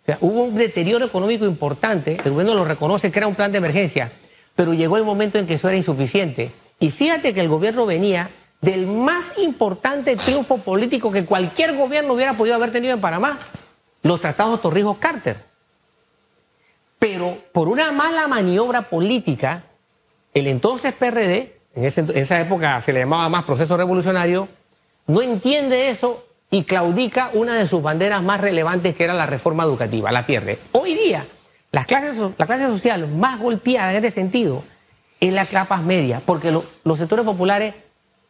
O 0.01 0.05
sea, 0.05 0.17
hubo 0.21 0.43
un 0.45 0.55
deterioro 0.55 1.05
económico 1.05 1.45
importante, 1.45 2.17
el 2.23 2.31
gobierno 2.31 2.55
lo 2.55 2.65
reconoce 2.65 3.11
que 3.11 3.19
era 3.19 3.27
un 3.27 3.35
plan 3.35 3.51
de 3.51 3.57
emergencia, 3.57 4.11
pero 4.55 4.73
llegó 4.73 4.97
el 4.97 5.03
momento 5.03 5.37
en 5.37 5.45
que 5.45 5.55
eso 5.55 5.67
era 5.67 5.77
insuficiente. 5.77 6.51
Y 6.79 6.91
fíjate 6.91 7.33
que 7.33 7.41
el 7.41 7.49
gobierno 7.49 7.85
venía 7.85 8.29
del 8.61 8.87
más 8.87 9.37
importante 9.37 10.15
triunfo 10.15 10.57
político 10.59 11.11
que 11.11 11.25
cualquier 11.25 11.75
gobierno 11.75 12.13
hubiera 12.13 12.35
podido 12.35 12.55
haber 12.55 12.71
tenido 12.71 12.93
en 12.93 13.01
Panamá, 13.01 13.39
los 14.01 14.21
tratados 14.21 14.61
Torrijos-Carter. 14.61 15.43
Pero 16.97 17.37
por 17.53 17.69
una 17.69 17.91
mala 17.91 18.27
maniobra 18.27 18.89
política, 18.89 19.63
el 20.33 20.47
entonces 20.47 20.93
PRD, 20.93 21.58
en, 21.85 22.17
esa 22.17 22.39
época 22.39 22.81
se 22.81 22.93
le 22.93 23.01
llamaba 23.01 23.29
más 23.29 23.43
proceso 23.43 23.77
revolucionario, 23.77 24.47
no 25.07 25.21
entiende 25.21 25.89
eso 25.89 26.25
y 26.51 26.63
claudica 26.63 27.29
una 27.33 27.55
de 27.55 27.67
sus 27.67 27.81
banderas 27.81 28.23
más 28.23 28.41
relevantes 28.41 28.95
que 28.95 29.03
era 29.03 29.13
la 29.13 29.25
reforma 29.25 29.63
educativa, 29.63 30.11
la 30.11 30.25
pierde. 30.25 30.59
Hoy 30.71 30.95
día, 30.95 31.25
la 31.71 31.85
clase 31.85 32.15
social 32.67 33.07
más 33.07 33.39
golpeada 33.39 33.91
en 33.91 33.97
este 33.97 34.11
sentido 34.11 34.63
es 35.19 35.33
la 35.33 35.45
clase 35.45 35.77
media, 35.83 36.21
porque 36.25 36.51
lo, 36.51 36.65
los 36.83 36.97
sectores 36.97 37.25
populares 37.25 37.73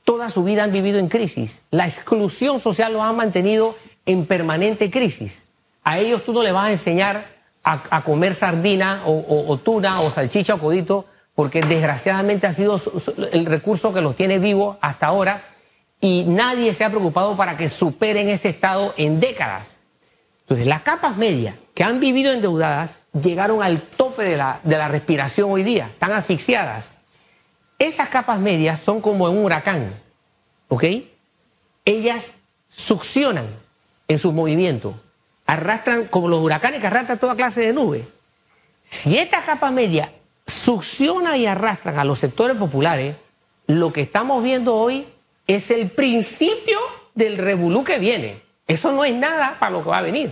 toda 0.03 0.29
su 0.29 0.43
vida 0.43 0.63
han 0.63 0.71
vivido 0.71 0.97
en 0.97 1.07
crisis. 1.07 1.61
La 1.71 1.85
exclusión 1.85 2.59
social 2.59 2.93
los 2.93 3.03
ha 3.03 3.13
mantenido 3.13 3.75
en 4.05 4.25
permanente 4.25 4.89
crisis. 4.89 5.45
A 5.83 5.99
ellos 5.99 6.25
tú 6.25 6.33
no 6.33 6.41
le 6.41 6.51
vas 6.51 6.65
a 6.65 6.71
enseñar 6.71 7.27
a, 7.63 8.03
comer 8.03 8.33
sardina 8.33 9.03
o, 9.05 9.57
tuna 9.57 10.01
o 10.01 10.09
salchicha 10.09 10.55
o 10.55 10.59
codito, 10.59 11.05
porque 11.39 11.61
desgraciadamente 11.61 12.47
ha 12.47 12.53
sido 12.53 12.77
el 13.31 13.45
recurso 13.45 13.93
que 13.93 14.01
los 14.01 14.13
tiene 14.13 14.39
vivos 14.39 14.75
hasta 14.81 15.07
ahora 15.07 15.45
y 16.01 16.25
nadie 16.27 16.73
se 16.73 16.83
ha 16.83 16.89
preocupado 16.89 17.37
para 17.37 17.55
que 17.55 17.69
superen 17.69 18.27
ese 18.27 18.49
estado 18.49 18.93
en 18.97 19.21
décadas. 19.21 19.77
Entonces, 20.41 20.67
las 20.67 20.81
capas 20.81 21.15
medias 21.15 21.55
que 21.73 21.85
han 21.85 22.01
vivido 22.01 22.33
endeudadas 22.33 22.97
llegaron 23.13 23.63
al 23.63 23.81
tope 23.81 24.23
de 24.23 24.35
la, 24.35 24.59
de 24.65 24.77
la 24.77 24.89
respiración 24.89 25.49
hoy 25.49 25.63
día, 25.63 25.85
están 25.85 26.11
asfixiadas. 26.11 26.91
Esas 27.77 28.09
capas 28.09 28.41
medias 28.41 28.81
son 28.81 28.99
como 28.99 29.23
un 29.29 29.37
huracán, 29.37 29.93
¿ok? 30.67 30.83
Ellas 31.85 32.33
succionan 32.67 33.47
en 34.09 34.19
sus 34.19 34.33
movimientos, 34.33 34.93
arrastran 35.45 36.03
como 36.07 36.27
los 36.27 36.41
huracanes 36.41 36.81
que 36.81 36.87
arrastran 36.87 37.17
toda 37.17 37.37
clase 37.37 37.61
de 37.61 37.71
nubes. 37.71 38.03
Si 38.83 39.17
esta 39.17 39.41
capa 39.41 39.71
media 39.71 40.11
succiona 40.59 41.37
y 41.37 41.45
arrastran 41.45 41.97
a 41.99 42.03
los 42.03 42.19
sectores 42.19 42.57
populares, 42.57 43.15
lo 43.67 43.93
que 43.93 44.01
estamos 44.01 44.43
viendo 44.43 44.75
hoy 44.75 45.07
es 45.47 45.71
el 45.71 45.89
principio 45.89 46.77
del 47.15 47.37
revolú 47.37 47.83
que 47.83 47.99
viene. 47.99 48.41
Eso 48.67 48.91
no 48.91 49.03
es 49.03 49.13
nada 49.13 49.57
para 49.59 49.71
lo 49.71 49.83
que 49.83 49.89
va 49.89 49.99
a 49.99 50.01
venir. 50.01 50.31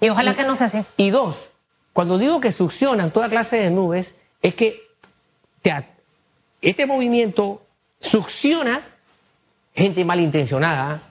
Y 0.00 0.08
ojalá 0.08 0.32
y, 0.32 0.34
que 0.34 0.44
no 0.44 0.56
sea 0.56 0.68
así. 0.68 0.84
Y 0.96 1.10
dos, 1.10 1.50
cuando 1.92 2.18
digo 2.18 2.40
que 2.40 2.52
succionan 2.52 3.10
toda 3.10 3.28
clase 3.28 3.56
de 3.56 3.70
nubes, 3.70 4.14
es 4.42 4.54
que 4.54 4.82
te, 5.62 5.72
este 6.62 6.86
movimiento 6.86 7.62
succiona 8.00 8.86
gente 9.74 10.04
malintencionada, 10.04 11.02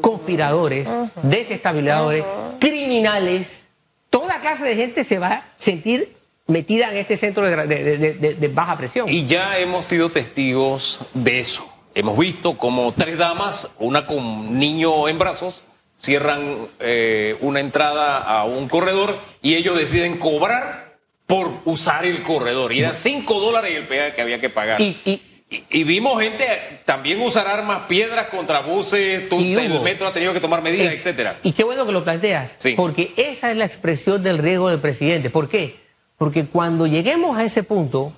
conspiradores, 0.00 0.88
desestabilizadores, 1.22 2.24
criminales. 2.58 3.68
Toda 4.10 4.40
clase 4.40 4.64
de 4.64 4.76
gente 4.76 5.04
se 5.04 5.18
va 5.18 5.28
a 5.28 5.44
sentir 5.56 6.15
metida 6.46 6.90
en 6.90 6.96
este 6.98 7.16
centro 7.16 7.44
de, 7.44 7.66
de, 7.66 7.98
de, 8.14 8.34
de 8.34 8.48
baja 8.48 8.76
presión. 8.76 9.08
Y 9.08 9.26
ya 9.26 9.58
hemos 9.58 9.86
sido 9.86 10.10
testigos 10.10 11.00
de 11.14 11.40
eso. 11.40 11.68
Hemos 11.94 12.18
visto 12.18 12.58
como 12.58 12.92
tres 12.92 13.16
damas, 13.16 13.68
una 13.78 14.06
con 14.06 14.58
niño 14.58 15.08
en 15.08 15.18
brazos, 15.18 15.64
cierran 15.98 16.68
eh, 16.78 17.36
una 17.40 17.60
entrada 17.60 18.18
a 18.18 18.44
un 18.44 18.68
corredor 18.68 19.18
y 19.40 19.54
ellos 19.54 19.78
deciden 19.78 20.18
cobrar 20.18 20.98
por 21.26 21.50
usar 21.64 22.04
el 22.04 22.22
corredor. 22.22 22.72
Y 22.72 22.80
eran 22.80 22.94
cinco 22.94 23.40
dólares 23.40 23.72
el 23.74 23.86
peaje 23.86 24.14
que 24.14 24.20
había 24.20 24.40
que 24.40 24.50
pagar. 24.50 24.80
Y, 24.80 24.98
y, 25.04 25.22
y, 25.48 25.64
y, 25.70 25.84
vimos 25.84 26.20
gente 26.20 26.44
también 26.84 27.20
usar 27.22 27.48
armas, 27.48 27.84
piedras 27.88 28.28
contra 28.28 28.60
buses, 28.60 29.28
tú, 29.28 29.40
el 29.40 29.80
metro 29.80 30.06
ha 30.06 30.12
tenido 30.12 30.32
que 30.32 30.40
tomar 30.40 30.60
medidas, 30.62 30.92
es, 30.92 31.00
etcétera. 31.00 31.38
Y 31.42 31.52
qué 31.52 31.64
bueno 31.64 31.86
que 31.86 31.92
lo 31.92 32.04
planteas, 32.04 32.56
sí. 32.58 32.74
porque 32.76 33.14
esa 33.16 33.50
es 33.50 33.56
la 33.56 33.64
expresión 33.64 34.22
del 34.22 34.38
riesgo 34.38 34.68
del 34.68 34.80
presidente. 34.80 35.30
¿Por 35.30 35.48
qué? 35.48 35.85
Porque 36.18 36.46
cuando 36.46 36.86
lleguemos 36.86 37.36
a 37.36 37.44
ese 37.44 37.62
punto, 37.62 38.12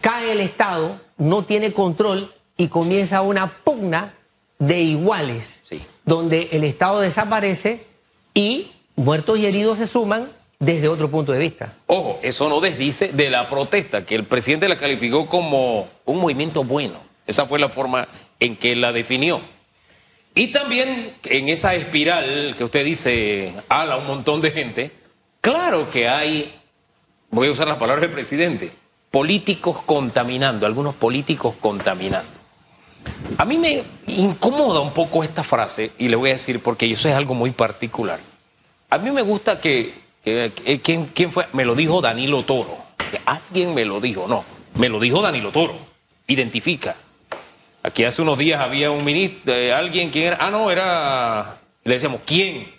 cae 0.00 0.32
el 0.32 0.40
Estado, 0.40 1.00
no 1.16 1.44
tiene 1.44 1.72
control 1.72 2.32
y 2.56 2.68
comienza 2.68 3.22
una 3.22 3.58
pugna 3.64 4.14
de 4.58 4.80
iguales, 4.80 5.60
sí. 5.62 5.82
donde 6.04 6.48
el 6.52 6.64
Estado 6.64 7.00
desaparece 7.00 7.86
y 8.34 8.72
muertos 8.96 9.38
y 9.38 9.46
heridos 9.46 9.78
se 9.78 9.86
suman 9.86 10.30
desde 10.58 10.88
otro 10.88 11.10
punto 11.10 11.32
de 11.32 11.38
vista. 11.38 11.74
Ojo, 11.86 12.20
eso 12.22 12.48
no 12.48 12.60
desdice 12.60 13.12
de 13.12 13.30
la 13.30 13.48
protesta, 13.48 14.04
que 14.04 14.14
el 14.14 14.24
presidente 14.24 14.68
la 14.68 14.76
calificó 14.76 15.26
como 15.26 15.88
un 16.04 16.20
movimiento 16.20 16.62
bueno. 16.64 16.98
Esa 17.26 17.46
fue 17.46 17.58
la 17.58 17.70
forma 17.70 18.08
en 18.38 18.56
que 18.56 18.76
la 18.76 18.92
definió. 18.92 19.40
Y 20.34 20.48
también 20.48 21.14
en 21.24 21.48
esa 21.48 21.74
espiral 21.74 22.54
que 22.56 22.64
usted 22.64 22.84
dice, 22.84 23.54
ala 23.68 23.96
un 23.96 24.06
montón 24.06 24.40
de 24.40 24.50
gente, 24.50 24.92
claro 25.40 25.90
que 25.90 26.08
hay, 26.08 26.59
voy 27.30 27.48
a 27.48 27.50
usar 27.52 27.68
las 27.68 27.76
palabras 27.76 28.02
del 28.02 28.10
presidente, 28.10 28.72
políticos 29.10 29.82
contaminando, 29.84 30.66
algunos 30.66 30.94
políticos 30.94 31.54
contaminando. 31.60 32.40
A 33.38 33.44
mí 33.44 33.56
me 33.56 33.82
incomoda 34.08 34.80
un 34.80 34.92
poco 34.92 35.24
esta 35.24 35.42
frase 35.42 35.92
y 35.98 36.08
le 36.08 36.16
voy 36.16 36.30
a 36.30 36.34
decir 36.34 36.60
porque 36.60 36.90
eso 36.90 37.08
es 37.08 37.14
algo 37.14 37.34
muy 37.34 37.52
particular. 37.52 38.20
A 38.90 38.98
mí 38.98 39.10
me 39.10 39.22
gusta 39.22 39.60
que, 39.60 39.94
¿quién, 40.82 41.06
¿quién, 41.14 41.32
fue? 41.32 41.46
Me 41.52 41.64
lo 41.64 41.74
dijo 41.74 42.00
Danilo 42.00 42.44
Toro. 42.44 42.76
Alguien 43.24 43.72
me 43.74 43.84
lo 43.84 44.00
dijo, 44.00 44.26
no, 44.28 44.44
me 44.74 44.88
lo 44.88 45.00
dijo 45.00 45.22
Danilo 45.22 45.52
Toro. 45.52 45.74
Identifica. 46.26 46.96
Aquí 47.82 48.04
hace 48.04 48.20
unos 48.20 48.36
días 48.36 48.60
había 48.60 48.90
un 48.90 49.04
ministro, 49.04 49.54
eh, 49.54 49.72
alguien, 49.72 50.10
¿quién 50.10 50.26
era? 50.26 50.36
Ah, 50.40 50.50
no, 50.50 50.70
era, 50.70 51.60
le 51.82 51.94
decíamos, 51.94 52.20
¿quién? 52.26 52.70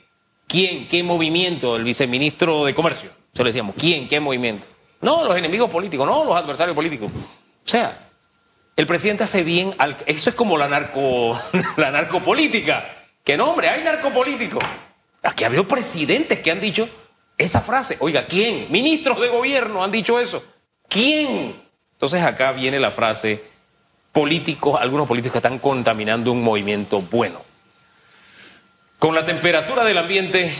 ¿Quién? 0.47 0.87
¿Qué 0.87 1.01
movimiento? 1.01 1.75
El 1.75 1.83
viceministro 1.83 2.65
de 2.65 2.75
Comercio. 2.75 3.20
Se 3.33 3.43
le 3.43 3.49
decíamos, 3.49 3.75
¿quién? 3.77 4.07
¿Qué 4.07 4.19
movimiento? 4.19 4.67
No, 5.01 5.23
los 5.23 5.37
enemigos 5.37 5.69
políticos, 5.69 6.05
no, 6.05 6.25
los 6.25 6.35
adversarios 6.35 6.75
políticos. 6.75 7.11
O 7.11 7.67
sea, 7.67 8.09
el 8.75 8.85
presidente 8.85 9.23
hace 9.23 9.43
bien, 9.43 9.73
al, 9.77 9.97
eso 10.05 10.29
es 10.29 10.35
como 10.35 10.57
la, 10.57 10.67
narco, 10.67 11.39
la 11.77 11.91
narcopolítica, 11.91 12.97
que 13.23 13.37
no, 13.37 13.51
hombre, 13.51 13.69
hay 13.69 13.83
narcopolíticos. 13.83 14.63
Aquí 15.23 15.43
ha 15.43 15.47
habido 15.47 15.67
presidentes 15.67 16.39
que 16.39 16.51
han 16.51 16.59
dicho 16.59 16.89
esa 17.37 17.61
frase. 17.61 17.97
Oiga, 17.99 18.25
¿quién? 18.25 18.67
Ministros 18.71 19.19
de 19.21 19.29
gobierno 19.29 19.83
han 19.83 19.91
dicho 19.91 20.19
eso. 20.19 20.43
¿Quién? 20.87 21.55
Entonces 21.93 22.23
acá 22.23 22.51
viene 22.51 22.79
la 22.79 22.91
frase, 22.91 23.43
políticos, 24.11 24.79
algunos 24.81 25.07
políticos 25.07 25.37
están 25.37 25.59
contaminando 25.59 26.31
un 26.31 26.43
movimiento 26.43 27.01
bueno. 27.01 27.43
Con 28.99 29.15
la 29.15 29.25
temperatura 29.25 29.83
del 29.83 29.97
ambiente, 29.97 30.53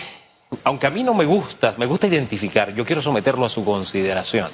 aunque 0.63 0.87
a 0.87 0.89
mí 0.89 1.03
no 1.03 1.13
me 1.13 1.25
gusta, 1.25 1.75
me 1.77 1.85
gusta 1.85 2.07
identificar, 2.07 2.73
yo 2.73 2.85
quiero 2.85 3.01
someterlo 3.01 3.45
a 3.45 3.49
su 3.49 3.63
consideración. 3.63 4.51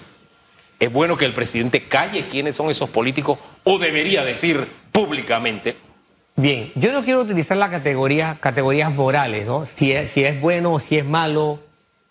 Es 0.80 0.92
bueno 0.92 1.18
que 1.18 1.26
el 1.26 1.34
presidente 1.34 1.88
calle 1.88 2.28
quiénes 2.30 2.56
son 2.56 2.70
esos 2.70 2.90
políticos 2.90 3.40
o 3.64 3.80
debería 3.80 4.24
decir 4.24 4.68
públicamente. 4.92 5.76
Bien, 6.36 6.72
yo 6.76 6.92
no 6.94 7.04
quiero 7.04 7.22
utilizar 7.22 7.58
las 7.58 7.72
categorías, 7.72 8.38
categorías 8.40 8.94
morales, 8.94 9.48
¿no? 9.48 9.66
Si 9.66 9.92
es, 9.92 10.12
si 10.12 10.24
es 10.24 10.40
bueno 10.40 10.74
o 10.74 10.80
si 10.80 10.98
es 10.98 11.06
malo. 11.06 11.60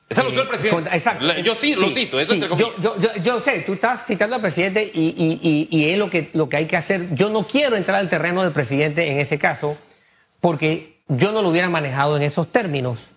Esa 0.09 0.25
lo 0.25 0.31
usó 0.31 0.43
el 0.43 0.49
presidente. 0.49 0.75
Con, 0.75 0.93
exacto. 0.93 1.25
Yo 1.39 1.55
sí, 1.55 1.75
sí 1.75 1.81
lo 1.81 1.91
cito, 1.91 2.19
eso 2.19 2.33
sí, 2.33 2.41
entre 2.41 2.57
yo, 2.57 2.75
yo, 2.81 3.01
yo, 3.01 3.11
yo, 3.23 3.41
sé, 3.41 3.61
tú 3.61 3.75
estás 3.75 4.05
citando 4.05 4.35
al 4.35 4.43
presidente 4.43 4.91
y, 4.93 5.15
y, 5.17 5.39
y, 5.41 5.69
y, 5.71 5.91
es 5.91 5.99
lo 5.99 6.11
que, 6.11 6.31
lo 6.33 6.49
que 6.49 6.57
hay 6.57 6.67
que 6.67 6.77
hacer. 6.77 7.15
Yo 7.15 7.29
no 7.29 7.47
quiero 7.47 7.77
entrar 7.77 8.01
al 8.01 8.09
terreno 8.09 8.43
del 8.43 8.53
presidente 8.53 9.09
en 9.09 9.21
ese 9.21 9.39
caso, 9.39 9.77
porque 10.41 11.03
yo 11.07 11.31
no 11.31 11.41
lo 11.41 11.51
hubiera 11.51 11.71
manejado 11.71 12.17
en 12.17 12.25
esos 12.25 12.51
términos. 12.51 13.11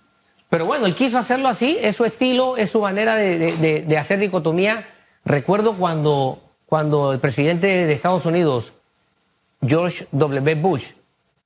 Pero 0.50 0.66
bueno, 0.66 0.88
él 0.88 0.96
quiso 0.96 1.18
hacerlo 1.18 1.48
así, 1.48 1.78
es 1.80 1.96
su 1.96 2.06
estilo, 2.06 2.58
es 2.58 2.72
su 2.72 2.82
manera 2.82 3.16
de, 3.16 3.84
de, 3.86 3.98
hacer 3.98 4.20
dicotomía. 4.20 4.88
Recuerdo 5.24 5.78
cuando, 5.78 6.42
cuando 6.66 7.14
el 7.14 7.20
presidente 7.20 7.68
de 7.68 7.94
Estados 7.94 8.26
Unidos, 8.26 8.74
George 9.66 10.08
W. 10.12 10.56
Bush, 10.56 10.94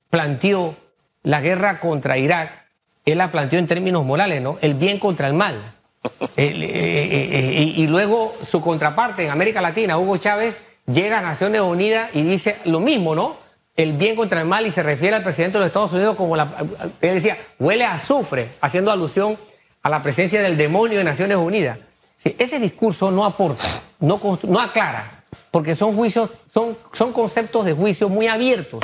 planteó 0.08 0.74
la 1.22 1.42
guerra 1.42 1.80
contra 1.80 2.16
Irak, 2.16 2.64
él 3.04 3.18
la 3.18 3.30
planteó 3.30 3.58
en 3.58 3.66
términos 3.66 4.06
morales, 4.06 4.40
¿no? 4.40 4.56
El 4.62 4.74
bien 4.74 4.98
contra 4.98 5.26
el 5.26 5.34
mal. 5.34 5.74
el, 6.36 6.62
eh, 6.62 6.68
eh, 6.70 7.40
eh, 7.42 7.72
y 7.76 7.86
luego 7.86 8.36
su 8.42 8.62
contraparte 8.62 9.24
en 9.24 9.30
América 9.30 9.60
Latina, 9.60 9.98
Hugo 9.98 10.16
Chávez, 10.16 10.62
llega 10.86 11.18
a 11.18 11.22
Naciones 11.22 11.60
Unidas 11.60 12.10
y 12.14 12.22
dice 12.22 12.56
lo 12.64 12.80
mismo, 12.80 13.14
¿no? 13.14 13.43
El 13.76 13.94
bien 13.94 14.14
contra 14.16 14.40
el 14.40 14.46
mal 14.46 14.66
y 14.66 14.70
se 14.70 14.82
refiere 14.82 15.16
al 15.16 15.22
presidente 15.22 15.54
de 15.58 15.60
los 15.60 15.66
Estados 15.66 15.92
Unidos 15.92 16.16
como 16.16 16.36
la... 16.36 16.54
Él 17.00 17.14
decía, 17.14 17.38
huele 17.58 17.84
a 17.84 17.94
azufre, 17.94 18.50
haciendo 18.60 18.90
alusión 18.90 19.36
a 19.82 19.90
la 19.90 20.02
presencia 20.02 20.40
del 20.42 20.56
demonio 20.56 20.98
de 20.98 21.04
Naciones 21.04 21.36
Unidas. 21.36 21.78
Ese 22.24 22.58
discurso 22.58 23.10
no 23.10 23.24
aporta, 23.24 23.64
no, 24.00 24.38
no 24.44 24.60
aclara, 24.60 25.24
porque 25.50 25.74
son 25.74 25.94
juicios, 25.94 26.30
son, 26.52 26.78
son 26.92 27.12
conceptos 27.12 27.66
de 27.66 27.74
juicio 27.74 28.08
muy 28.08 28.28
abiertos. 28.28 28.82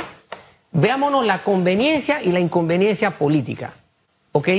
Veámonos 0.71 1.25
la 1.25 1.43
conveniencia 1.43 2.21
y 2.21 2.31
la 2.31 2.39
inconveniencia 2.39 3.11
política. 3.11 3.73
¿Ok? 4.31 4.49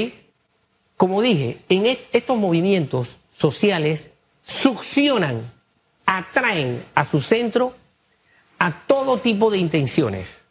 Como 0.97 1.23
dije, 1.23 1.59
en 1.68 1.87
e- 1.87 2.01
estos 2.12 2.37
movimientos 2.37 3.18
sociales 3.31 4.11
succionan, 4.42 5.53
atraen 6.05 6.85
a 6.95 7.05
su 7.05 7.21
centro 7.21 7.75
a 8.62 8.70
todo 8.87 9.18
tipo 9.18 9.51
de 9.51 9.59
intenciones. 9.59 10.44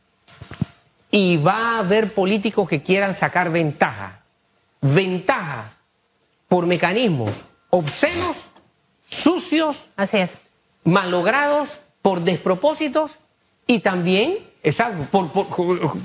Y 1.09 1.37
va 1.37 1.75
a 1.75 1.79
haber 1.79 2.13
políticos 2.13 2.67
que 2.67 2.81
quieran 2.81 3.15
sacar 3.15 3.51
ventaja. 3.51 4.21
Ventaja 4.81 5.73
por 6.49 6.65
mecanismos 6.65 7.43
obscenos, 7.69 8.51
sucios, 9.09 9.89
Así 9.95 10.17
es. 10.17 10.37
malogrados 10.83 11.79
por 12.01 12.19
despropósitos 12.21 13.17
y 13.65 13.79
también, 13.79 14.39
exacto, 14.61 15.07
por, 15.09 15.31
por- 15.31 15.47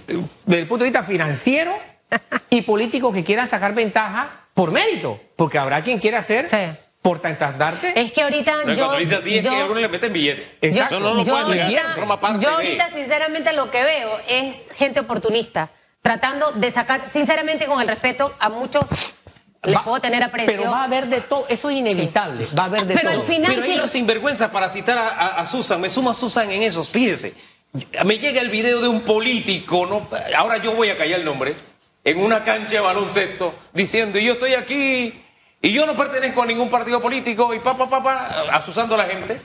desde 0.07 0.61
el 0.63 0.69
punto 0.69 0.85
de 0.85 0.91
vista 0.91 1.03
financiero 1.03 1.73
y 2.51 2.63
políticos 2.63 3.13
que 3.13 3.25
quieran 3.25 3.49
sacar 3.49 3.75
ventaja 3.75 4.43
por 4.55 4.71
mérito, 4.71 5.19
porque 5.35 5.59
habrá 5.59 5.83
quien 5.83 5.99
quiera 5.99 6.19
hacer 6.19 6.49
Sí. 6.49 6.79
Portaestandarte. 7.07 7.93
Es 8.01 8.13
que 8.13 8.23
ahorita 8.23 8.53
Pero 8.65 8.75
yo. 8.77 8.85
cuando 8.87 8.99
dice 8.99 9.15
así 9.17 9.39
es 9.39 9.45
yo- 9.45 9.51
que 9.51 9.57
algunos 9.57 9.83
le 9.83 9.89
meten 9.89 10.13
billetes. 10.13 10.45
Exacto. 10.61 10.97
Eso 10.97 11.05
no 11.05 11.15
lo 11.15 11.25
yo 11.25 11.33
pueden 11.33 11.51
negar, 11.51 11.67
ahorita- 11.67 11.95
forma 11.95 12.21
parte 12.21 12.45
yo 12.45 12.49
de- 12.51 12.55
ahorita, 12.57 12.91
sinceramente, 12.91 13.53
lo 13.53 13.71
que 13.71 13.83
veo 13.85 14.11
es 14.29 14.69
gente 14.77 15.01
oportunista, 15.01 15.71
tratando 16.03 16.51
de 16.53 16.71
sacar, 16.73 17.09
sinceramente, 17.09 17.67
con 17.67 17.81
el 17.81 17.87
respeto 17.89 18.35
a 18.41 18.49
muchos, 18.49 18.85
les 19.63 19.77
Va- 19.77 19.83
puedo 19.85 20.01
tener 20.01 20.23
aprecio. 20.23 20.53
Pero 20.57 20.71
va 20.71 20.81
a 20.81 20.85
haber 20.85 21.07
de 21.07 21.21
todo, 21.21 21.47
eso 21.49 21.71
es 21.71 21.77
inevitable, 21.77 22.47
va 22.59 22.65
a 22.65 22.67
haber 22.67 22.87
de 22.87 22.95
Pero 22.95 23.11
todo. 23.11 23.21
al 23.21 23.27
final- 23.27 23.53
Pero 23.55 23.63
hay 23.65 23.75
lo- 23.77 23.83
los 23.83 23.91
sinvergüenza 23.91 24.51
para 24.51 24.69
citar 24.69 24.99
a, 24.99 25.09
a- 25.09 25.41
a 25.41 25.47
Susan, 25.47 25.81
me 25.81 25.89
suma 25.89 26.13
Susan 26.13 26.51
en 26.51 26.63
eso, 26.63 26.83
fíjese. 26.85 27.35
Me 28.05 28.19
llega 28.19 28.41
el 28.41 28.49
video 28.49 28.81
de 28.81 28.89
un 28.89 29.03
político, 29.03 29.87
¿no? 29.87 30.09
ahora 30.37 30.57
yo 30.59 30.73
voy 30.73 30.89
a 30.91 30.97
callar 30.97 31.21
el 31.21 31.25
nombre, 31.25 31.55
en 32.05 32.19
una 32.19 32.43
cancha 32.43 32.75
de 32.75 32.81
baloncesto, 32.81 33.55
diciendo, 33.73 34.19
yo 34.19 34.35
estoy 34.35 34.55
aquí 34.55 35.23
y 35.69 35.73
yo 35.73 35.87
no 35.87 35.97
pertenezco 35.97 36.43
a 36.43 36.47
ningún 36.47 36.69
partido 36.71 37.01
político 37.01 37.53
y 37.55 37.59
pa, 37.61 37.77
pa, 37.77 37.89
pa, 37.89 38.03
pa, 38.03 38.27
asusando 38.53 38.95
a 38.95 38.99
la 38.99 39.05
gente. 39.05 39.41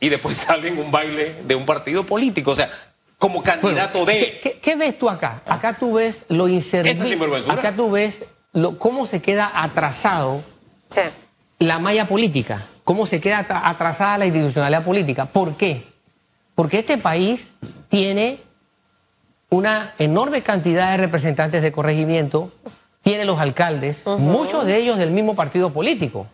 Y 0.00 0.08
después 0.08 0.38
sale 0.46 0.68
en 0.68 0.78
un 0.78 0.90
baile 0.90 1.42
de 1.46 1.54
un 1.54 1.66
partido 1.66 2.04
político, 2.04 2.52
o 2.52 2.54
sea, 2.54 2.70
como 3.18 3.42
candidato 3.42 4.04
¿Qué, 4.06 4.12
de... 4.12 4.40
qué- 4.42 4.58
qué 4.60 4.76
ves 4.76 4.98
tú 4.98 5.08
acá? 5.08 5.42
Acá 5.46 5.78
tú 5.78 5.94
ves 5.94 6.24
lo 6.28 6.48
inservible. 6.48 7.18
Acá 7.48 7.74
tú 7.74 7.90
ves 7.90 8.24
lo, 8.52 8.78
cómo 8.78 9.06
se 9.06 9.20
queda 9.22 9.50
atrasado 9.54 10.42
Sí. 10.88 11.00
la 11.58 11.78
malla 11.78 12.06
política, 12.06 12.66
cómo 12.84 13.06
se 13.06 13.20
queda 13.20 13.40
atra- 13.46 13.62
atrasada 13.64 14.18
la 14.18 14.26
institucionalidad 14.26 14.84
política. 14.84 15.26
¿Por 15.26 15.56
qué? 15.56 15.84
Porque 16.54 16.78
este 16.80 16.96
país 16.98 17.52
tiene 17.88 18.40
una 19.48 19.94
enorme 19.98 20.42
cantidad 20.42 20.90
de 20.92 20.96
representantes 20.98 21.62
de 21.62 21.72
corregimiento, 21.72 22.52
tiene 23.06 23.24
los 23.24 23.38
alcaldes, 23.38 24.04
muchos 24.04 24.66
de 24.66 24.78
ellos 24.78 24.98
del 24.98 25.12
mismo 25.12 25.36
partido 25.36 25.72
político. 25.72 26.26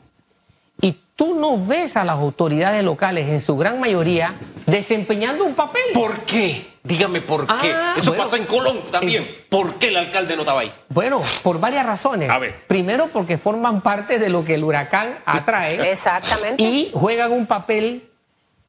Y 0.81 0.97
tú 1.17 1.35
no 1.35 1.63
ves 1.63 1.99
a 1.99 2.05
las 2.07 2.17
autoridades 2.17 2.83
locales, 2.83 3.29
en 3.29 3.43
su 3.43 3.59
gran 3.59 3.79
mayoría, 3.79 4.37
desempeñando 4.65 5.45
un 5.45 5.53
papel. 5.55 5.83
¿Por 5.93 6.21
qué? 6.21 6.73
Dígame 6.83 7.21
por 7.21 7.45
Ah, 7.47 7.59
qué. 7.61 7.75
Eso 7.99 8.13
bueno. 8.13 8.25
pasó 8.25 8.37
en 8.37 8.45
Colón 8.47 8.79
también. 8.91 9.25
Eh, 9.25 9.45
¿Por 9.51 9.75
qué 9.75 9.89
el 9.89 9.99
alcalde 9.99 10.35
no 10.35 10.43
estaba 10.43 10.63
ahí? 10.63 10.73
Bueno, 10.89 11.21
por 11.43 11.61
varias 11.61 11.85
razones. 11.85 12.31
A 12.31 12.39
ver. 12.39 12.67
Primero, 12.69 13.09
porque 13.13 13.37
forman 13.37 13.83
parte 13.83 14.19
de 14.19 14.31
lo 14.31 14.43
que 14.43 14.55
el 14.55 14.65
huracán 14.65 15.19
atrae. 15.27 15.91
Exactamente. 15.91 16.63
Y 16.63 16.91
juegan 16.95 17.33
un 17.33 17.45
papel 17.45 18.09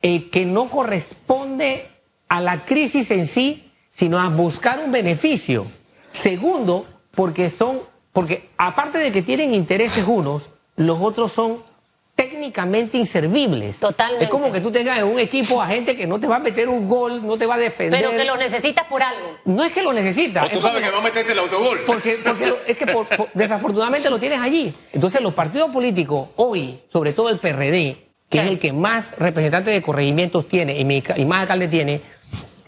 eh, 0.01 0.29
que 0.29 0.45
no 0.45 0.69
corresponde 0.69 1.87
a 2.27 2.41
la 2.41 2.65
crisis 2.65 3.11
en 3.11 3.27
sí, 3.27 3.71
sino 3.89 4.19
a 4.19 4.27
buscar 4.27 4.79
un 4.79 4.91
beneficio. 4.91 5.65
Segundo, 6.09 6.85
porque 7.15 7.49
son, 7.49 7.79
porque 8.13 8.49
aparte 8.57 8.99
de 8.99 9.11
que 9.11 9.21
tienen 9.21 9.53
intereses 9.53 10.05
unos, 10.07 10.49
los 10.77 10.99
otros 11.01 11.31
son 11.33 11.63
técnicamente 12.15 12.97
inservibles. 12.97 13.79
Totalmente. 13.79 14.25
Es 14.25 14.29
como 14.29 14.51
que 14.51 14.61
tú 14.61 14.71
tengas 14.71 14.99
en 14.99 15.05
un 15.05 15.19
equipo 15.19 15.59
a 15.61 15.65
gente 15.67 15.95
que 15.97 16.05
no 16.05 16.19
te 16.19 16.27
va 16.27 16.35
a 16.35 16.39
meter 16.39 16.69
un 16.69 16.87
gol, 16.87 17.25
no 17.25 17.37
te 17.37 17.47
va 17.47 17.55
a 17.55 17.57
defender. 17.57 18.01
Pero 18.01 18.15
que 18.15 18.23
lo 18.23 18.37
necesitas 18.37 18.85
por 18.85 19.01
algo. 19.01 19.37
No 19.45 19.63
es 19.63 19.71
que 19.71 19.81
lo 19.81 19.91
necesita. 19.93 20.43
O 20.45 20.49
tú 20.49 20.57
es 20.57 20.63
sabes 20.63 20.83
que 20.83 20.91
va 20.91 20.99
a 20.99 21.01
meterte 21.01 21.31
el 21.31 21.39
autogol. 21.39 21.79
porque, 21.87 22.19
porque 22.23 22.45
lo- 22.47 22.57
es 22.67 22.77
que 22.77 22.85
por- 22.85 23.07
por- 23.07 23.29
desafortunadamente 23.33 24.09
lo 24.11 24.19
tienes 24.19 24.39
allí. 24.39 24.71
Entonces 24.91 25.21
los 25.21 25.33
partidos 25.33 25.71
políticos 25.71 26.29
hoy, 26.35 26.79
sobre 26.91 27.13
todo 27.13 27.29
el 27.29 27.39
PRD, 27.39 27.97
que 28.29 28.37
Sí. 28.39 28.45
es 28.45 28.51
el 28.51 28.59
que 28.59 28.71
más 28.73 29.17
representantes 29.17 29.73
de 29.73 29.81
corregimientos 29.81 30.47
tiene 30.47 30.77
y, 30.79 30.85
mi- 30.85 31.03
y 31.15 31.25
más 31.25 31.41
alcalde 31.41 31.67
tiene, 31.67 32.01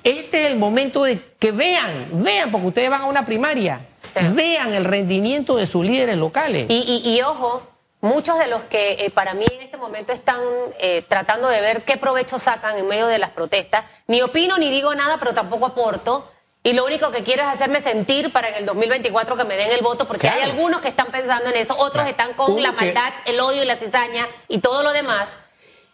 este 0.03 0.45
es 0.45 0.51
el 0.51 0.57
momento 0.57 1.03
de 1.03 1.19
que 1.39 1.51
vean, 1.51 2.07
vean, 2.13 2.49
porque 2.51 2.67
ustedes 2.67 2.89
van 2.89 3.01
a 3.03 3.05
una 3.05 3.25
primaria, 3.25 3.81
Sí. 4.21 4.27
vean 4.33 4.73
el 4.73 4.85
rendimiento 4.85 5.55
de 5.55 5.67
sus 5.67 5.85
líderes 5.85 6.17
locales. 6.17 6.65
Y, 6.69 7.01
y- 7.05 7.09
y 7.15 7.21
ojo, 7.21 7.63
muchos 8.01 8.37
de 8.39 8.47
los 8.47 8.61
que 8.63 8.93
eh, 9.05 9.09
para 9.09 9.33
mí 9.33 9.45
en 9.51 9.61
este 9.61 9.77
momento 9.77 10.13
están 10.13 10.41
eh, 10.79 11.03
tratando 11.07 11.47
de 11.49 11.61
ver 11.61 11.83
qué 11.83 11.97
provecho 11.97 12.39
sacan 12.39 12.77
en 12.77 12.87
medio 12.87 13.07
de 13.07 13.17
las 13.19 13.31
protestas, 13.31 13.85
ni 14.07 14.21
opino 14.21 14.57
ni 14.57 14.69
digo 14.71 14.93
nada, 14.95 15.17
pero 15.19 15.33
tampoco 15.33 15.65
aporto. 15.67 16.31
Y 16.63 16.73
lo 16.73 16.83
único 16.83 17.11
que 17.11 17.21
quiero 17.23 17.43
es 17.43 17.47
hacerme 17.49 17.79
sentir 17.79 18.31
para 18.33 18.49
en 18.49 18.55
el 18.55 18.65
2024 18.65 19.37
que 19.37 19.43
me 19.43 19.55
den 19.55 19.71
el 19.71 19.81
voto, 19.81 20.07
porque 20.07 20.27
hay 20.27 20.41
algunos 20.41 20.81
que 20.81 20.87
están 20.87 21.07
pensando 21.07 21.49
en 21.49 21.57
eso, 21.57 21.75
otros 21.77 22.03
Claro. 22.05 22.09
están 22.09 22.33
con 22.33 22.59
la 22.63 22.71
maldad, 22.71 23.13
el 23.25 23.39
odio 23.39 23.61
y 23.61 23.65
la 23.67 23.75
cizaña 23.75 24.27
y 24.47 24.57
todo 24.57 24.81
lo 24.81 24.91
demás. 24.91 25.35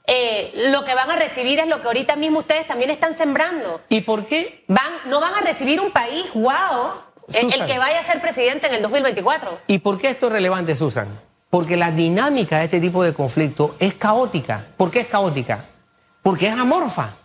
Eh, 0.07 0.51
lo 0.71 0.83
que 0.85 0.95
van 0.95 1.11
a 1.11 1.15
recibir 1.17 1.59
es 1.59 1.67
lo 1.67 1.81
que 1.81 1.87
ahorita 1.87 2.15
mismo 2.15 2.39
ustedes 2.39 2.65
también 2.67 2.89
están 2.89 3.17
sembrando. 3.17 3.81
¿Y 3.89 4.01
por 4.01 4.25
qué? 4.25 4.63
Van, 4.67 4.91
no 5.05 5.19
van 5.19 5.33
a 5.35 5.41
recibir 5.41 5.79
un 5.81 5.91
país, 5.91 6.25
wow, 6.33 6.93
el, 7.35 7.53
el 7.53 7.65
que 7.65 7.77
vaya 7.79 7.99
a 7.99 8.03
ser 8.03 8.21
presidente 8.21 8.67
en 8.67 8.75
el 8.75 8.81
2024. 8.81 9.59
¿Y 9.67 9.79
por 9.79 9.99
qué 9.99 10.09
esto 10.09 10.27
es 10.27 10.33
relevante, 10.33 10.75
Susan? 10.75 11.07
Porque 11.49 11.75
la 11.75 11.91
dinámica 11.91 12.59
de 12.59 12.65
este 12.65 12.79
tipo 12.79 13.03
de 13.03 13.13
conflicto 13.13 13.75
es 13.79 13.93
caótica. 13.95 14.65
¿Por 14.77 14.89
qué 14.89 15.01
es 15.01 15.07
caótica? 15.07 15.65
Porque 16.23 16.47
es 16.47 16.53
amorfa. 16.53 17.15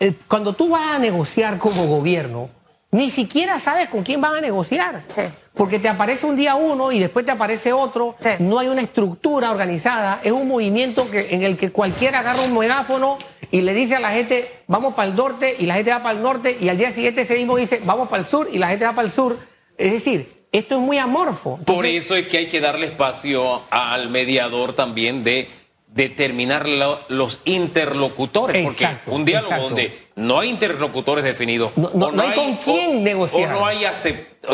Eh, 0.00 0.14
Cuando 0.26 0.52
tú 0.54 0.70
vas 0.70 0.96
a 0.96 0.98
negociar 0.98 1.58
como 1.58 1.86
gobierno, 1.86 2.50
ni 2.90 3.10
siquiera 3.10 3.58
sabes 3.60 3.88
con 3.88 4.02
quién 4.02 4.20
van 4.20 4.34
a 4.34 4.40
negociar. 4.40 5.04
Sí. 5.06 5.22
Porque 5.54 5.78
te 5.78 5.88
aparece 5.88 6.26
un 6.26 6.36
día 6.36 6.54
uno 6.54 6.92
y 6.92 6.98
después 6.98 7.24
te 7.24 7.32
aparece 7.32 7.72
otro. 7.72 8.16
Sí. 8.20 8.30
No 8.40 8.58
hay 8.58 8.68
una 8.68 8.82
estructura 8.82 9.50
organizada. 9.50 10.20
Es 10.22 10.32
un 10.32 10.48
movimiento 10.48 11.08
que, 11.10 11.34
en 11.34 11.42
el 11.42 11.56
que 11.56 11.70
cualquiera 11.72 12.18
agarra 12.18 12.42
un 12.42 12.56
megáfono 12.58 13.16
y 13.50 13.60
le 13.62 13.74
dice 13.74 13.96
a 13.96 14.00
la 14.00 14.10
gente, 14.12 14.60
vamos 14.66 14.94
para 14.94 15.08
el 15.08 15.16
norte, 15.16 15.56
y 15.58 15.66
la 15.66 15.74
gente 15.74 15.90
va 15.90 16.02
para 16.02 16.16
el 16.16 16.22
norte, 16.22 16.56
y 16.60 16.68
al 16.68 16.78
día 16.78 16.90
siguiente 16.92 17.22
ese 17.22 17.34
mismo 17.34 17.56
dice, 17.56 17.80
vamos 17.84 18.08
para 18.08 18.22
el 18.22 18.28
sur, 18.28 18.48
y 18.52 18.58
la 18.58 18.68
gente 18.68 18.84
va 18.84 18.92
para 18.94 19.06
el 19.06 19.12
sur. 19.12 19.38
Es 19.78 19.92
decir, 19.92 20.46
esto 20.52 20.76
es 20.76 20.80
muy 20.80 20.98
amorfo. 20.98 21.58
Por 21.66 21.84
eso 21.86 22.14
es 22.16 22.26
que 22.28 22.38
hay 22.38 22.46
que 22.48 22.60
darle 22.60 22.86
espacio 22.86 23.62
al 23.70 24.08
mediador 24.10 24.74
también 24.74 25.22
de 25.24 25.48
determinar 25.88 26.68
lo- 26.68 27.00
los 27.08 27.40
interlocutores. 27.44 28.64
Porque 28.64 28.84
Exacto, 28.84 29.12
un 29.12 29.24
diálogo 29.24 29.48
exacto. 29.54 29.68
donde 29.68 29.98
no 30.16 30.38
hay 30.40 30.50
interlocutores 30.50 31.24
definidos. 31.24 31.72
No- 31.76 31.90
no- 31.94 32.06
o 32.06 32.12
no 32.12 32.22
hay 32.22 32.34
con 32.34 32.56
quién 32.58 32.98
o- 32.98 33.00
negociar. 33.00 33.50
O 33.54 33.60
no, 33.60 33.66
hay 33.66 33.84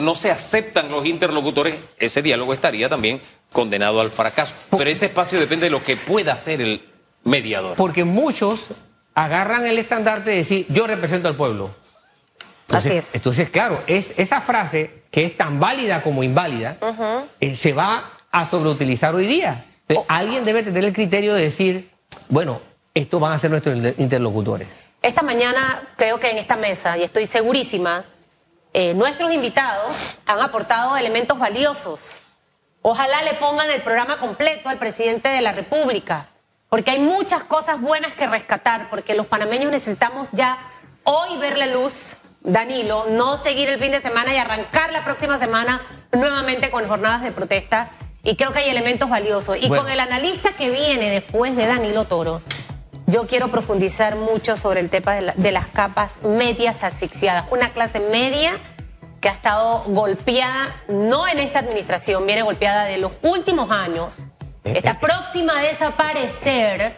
no 0.01 0.15
se 0.15 0.31
aceptan 0.31 0.91
los 0.91 1.05
interlocutores, 1.05 1.77
ese 1.99 2.23
diálogo 2.23 2.53
estaría 2.55 2.89
también 2.89 3.21
condenado 3.53 4.01
al 4.01 4.11
fracaso. 4.11 4.55
Pero 4.77 4.89
ese 4.89 5.07
espacio 5.07 5.39
depende 5.39 5.67
de 5.67 5.71
lo 5.71 5.83
que 5.83 5.97
pueda 5.97 6.33
hacer 6.33 6.61
el 6.61 6.81
mediador. 7.25 7.77
Porque 7.77 8.05
muchos 8.05 8.69
agarran 9.15 9.67
el 9.67 9.79
estandarte 9.79 10.31
de 10.31 10.37
decir, 10.37 10.67
yo 10.69 10.87
represento 10.87 11.29
al 11.29 11.37
pueblo. 11.37 11.75
Entonces, 12.63 12.91
Así 12.91 12.99
es. 12.99 13.15
Entonces, 13.15 13.51
claro, 13.51 13.83
es, 13.87 14.15
esa 14.17 14.41
frase, 14.41 15.03
que 15.11 15.25
es 15.27 15.37
tan 15.37 15.61
válida 15.61 16.03
como 16.03 16.23
inválida, 16.23 16.79
eh, 17.41 17.55
se 17.55 17.73
va 17.73 18.11
a 18.31 18.47
sobreutilizar 18.47 19.15
hoy 19.15 19.27
día. 19.27 19.67
Entonces, 19.89 20.07
Alguien 20.09 20.45
debe 20.45 20.63
tener 20.63 20.85
el 20.85 20.93
criterio 20.93 21.35
de 21.35 21.43
decir, 21.43 21.91
bueno, 22.29 22.61
estos 22.95 23.21
van 23.21 23.33
a 23.33 23.39
ser 23.39 23.51
nuestros 23.51 23.77
inter- 23.77 23.95
interlocutores. 23.99 24.69
Esta 25.03 25.23
mañana 25.23 25.83
creo 25.97 26.19
que 26.19 26.31
en 26.31 26.39
esta 26.39 26.57
mesa, 26.57 26.97
y 26.97 27.03
estoy 27.03 27.27
segurísima, 27.27 28.05
eh, 28.73 28.95
nuestros 28.95 29.31
invitados 29.33 29.91
han 30.25 30.41
aportado 30.41 30.97
elementos 30.97 31.39
valiosos. 31.39 32.21
Ojalá 32.81 33.23
le 33.23 33.35
pongan 33.35 33.69
el 33.71 33.83
programa 33.83 34.17
completo 34.17 34.69
al 34.71 34.79
presidente 34.79 35.29
de 35.29 35.43
la 35.43 35.53
República, 35.53 36.29
porque 36.73 36.91
hay 36.93 37.01
muchas 37.01 37.43
cosas 37.43 37.79
buenas 37.83 38.15
que 38.15 38.27
rescatar, 38.27 38.89
porque 38.89 39.15
los 39.15 39.27
panameños 39.27 39.71
necesitamos 39.71 40.27
ya 40.33 40.57
hoy 41.05 41.37
verle 41.37 41.67
luz, 41.67 42.17
Danilo, 42.41 43.05
no 43.11 43.37
seguir 43.37 43.69
el 43.69 43.79
fin 43.79 43.91
de 43.91 44.01
semana 44.01 44.33
y 44.33 44.39
arrancar 44.39 44.91
la 44.91 45.05
próxima 45.05 45.39
semana 45.39 45.83
nuevamente 46.13 46.71
con 46.71 46.89
jornadas 46.89 47.21
de 47.21 47.31
protesta. 47.31 47.91
Y 48.25 48.37
creo 48.37 48.55
que 48.55 48.61
hay 48.61 48.71
elementos 48.71 49.11
valiosos. 49.11 49.59
Y 49.61 49.69
Bueno. 49.69 49.83
con 49.83 49.93
el 49.93 50.01
analista 50.01 50.53
que 50.57 50.71
viene 50.71 51.11
después 51.11 51.55
de 51.57 51.67
Danilo 51.67 52.07
Toro, 52.07 52.41
yo 53.07 53.27
quiero 53.27 53.49
profundizar 53.49 54.17
mucho 54.17 54.57
sobre 54.57 54.81
el 54.81 54.89
tema 54.89 55.13
de, 55.13 55.21
la- 55.21 55.35
de 55.37 55.53
las 55.53 55.67
capas 55.67 56.23
medias 56.23 56.83
asfixiadas. 56.85 57.45
Una 57.51 57.75
clase 57.75 58.01
media 58.01 58.53
que 59.21 59.29
ha 59.29 59.33
estado 59.33 59.85
golpeada, 59.89 60.75
no 60.89 61.29
en 61.29 61.39
esta 61.39 61.59
administración, 61.59 62.25
viene 62.27 62.41
golpeada 62.41 62.85
de 62.87 62.97
los 62.97 63.13
últimos 63.23 63.71
años, 63.71 64.27
está 64.65 64.93
eh. 64.93 64.99
próxima 65.01 65.59
a 65.59 65.63
desaparecer 65.63 66.95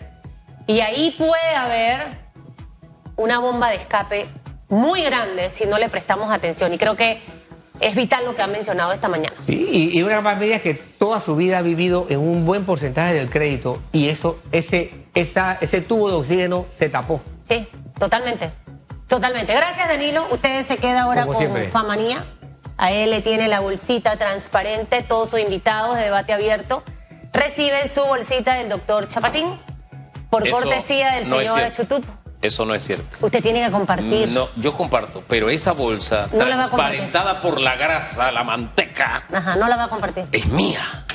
y 0.67 0.81
ahí 0.81 1.15
puede 1.17 1.55
haber 1.57 2.25
una 3.17 3.39
bomba 3.39 3.71
de 3.71 3.77
escape 3.77 4.27
muy 4.69 5.03
grande 5.03 5.51
si 5.51 5.67
no 5.67 5.79
le 5.79 5.89
prestamos 5.89 6.33
atención. 6.33 6.73
Y 6.73 6.79
creo 6.79 6.97
que 6.97 7.21
es 7.81 7.95
vital 7.95 8.25
lo 8.25 8.35
que 8.35 8.43
han 8.43 8.53
mencionado 8.53 8.93
esta 8.93 9.09
mañana. 9.09 9.37
Sí, 9.47 9.91
y, 9.93 10.03
una 10.03 10.21
más 10.21 10.39
media 10.39 10.61
que 10.61 10.75
toda 10.75 11.21
su 11.21 11.37
vida 11.37 11.59
ha 11.59 11.63
vivido 11.63 12.07
en 12.09 12.21
un 12.21 12.47
buen 12.47 12.65
porcentaje 12.65 13.15
del 13.15 13.31
crédito 13.31 13.81
y 13.93 14.09
eso, 14.09 14.39
ese, 14.53 15.07
esa, 15.15 15.59
ese 15.61 15.81
tubo 15.81 16.09
de 16.09 16.17
oxígeno 16.17 16.67
se 16.69 16.89
tapó. 16.89 17.21
Sí, 17.45 17.69
totalmente. 17.99 18.53
Totalmente. 19.07 19.55
Gracias, 19.55 19.87
Danilo. 19.87 20.27
Usted 20.31 20.65
se 20.65 20.79
queda 20.79 21.03
ahora 21.03 21.23
Como 21.23 21.35
con 21.35 21.43
siempre. 21.43 21.69
Famanía. 21.69 22.25
A 22.77 22.91
él 22.91 23.11
le 23.11 23.21
tiene 23.21 23.49
la 23.49 23.61
bolsita 23.61 24.17
transparente. 24.17 25.03
Todos 25.03 25.31
sus 25.31 25.41
invitados 25.41 25.97
de 25.97 26.05
debate 26.05 26.33
abierto 26.33 26.83
reciben 27.35 27.89
su 27.89 28.01
bolsita 28.05 28.55
del 28.55 28.69
doctor 28.71 29.09
Chapatín 29.11 29.61
por 30.31 30.47
Eso 30.47 30.57
cortesía 30.57 31.13
del 31.17 31.29
no 31.29 31.39
señor. 31.39 31.71
Chutupo. 31.73 32.09
Eso 32.41 32.65
no 32.67 32.75
es 32.75 32.83
cierto. 32.85 33.17
Usted 33.21 33.43
tiene 33.43 33.65
que 33.65 33.71
compartir. 33.71 34.29
No, 34.29 34.49
yo 34.57 34.75
comparto, 34.75 35.23
pero 35.29 35.49
esa 35.49 35.73
bolsa 35.73 36.29
No 36.33 36.45
transparentada 36.45 37.41
por 37.41 37.59
la 37.61 37.75
grasa, 37.77 38.31
la 38.33 38.45
manteca, 38.45 39.25
Ajá, 39.33 39.57
no 39.57 39.67
la 39.69 39.77
va 39.77 39.85
a 39.85 39.89
compartir. 39.89 40.27
es 40.33 40.47
mía. 40.47 41.07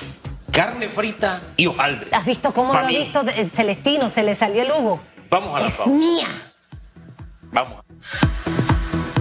Carne 0.51 0.89
frita 0.89 1.39
y 1.55 1.67
hojaldre. 1.67 2.09
¿Has 2.11 2.25
visto 2.25 2.51
cómo 2.53 2.71
Pa' 2.71 2.81
lo 2.81 2.87
ha 2.87 2.89
visto 2.89 3.23
eh, 3.29 3.49
Celestino? 3.55 4.09
Se 4.09 4.23
le 4.23 4.33
salió 4.35 4.63
el 4.63 4.71
hugo. 4.71 4.99
Vamos 5.29 5.55
a 5.55 5.59
la 5.59 5.67
Es 5.67 5.73
pausa. 5.75 5.91
mía. 5.91 6.27
Vamos. 7.51 7.83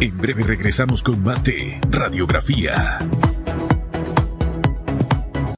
En 0.01 0.17
breve 0.17 0.43
regresamos 0.45 1.03
con 1.03 1.23
más 1.23 1.43
de 1.45 1.79
Radiografía. 1.91 3.01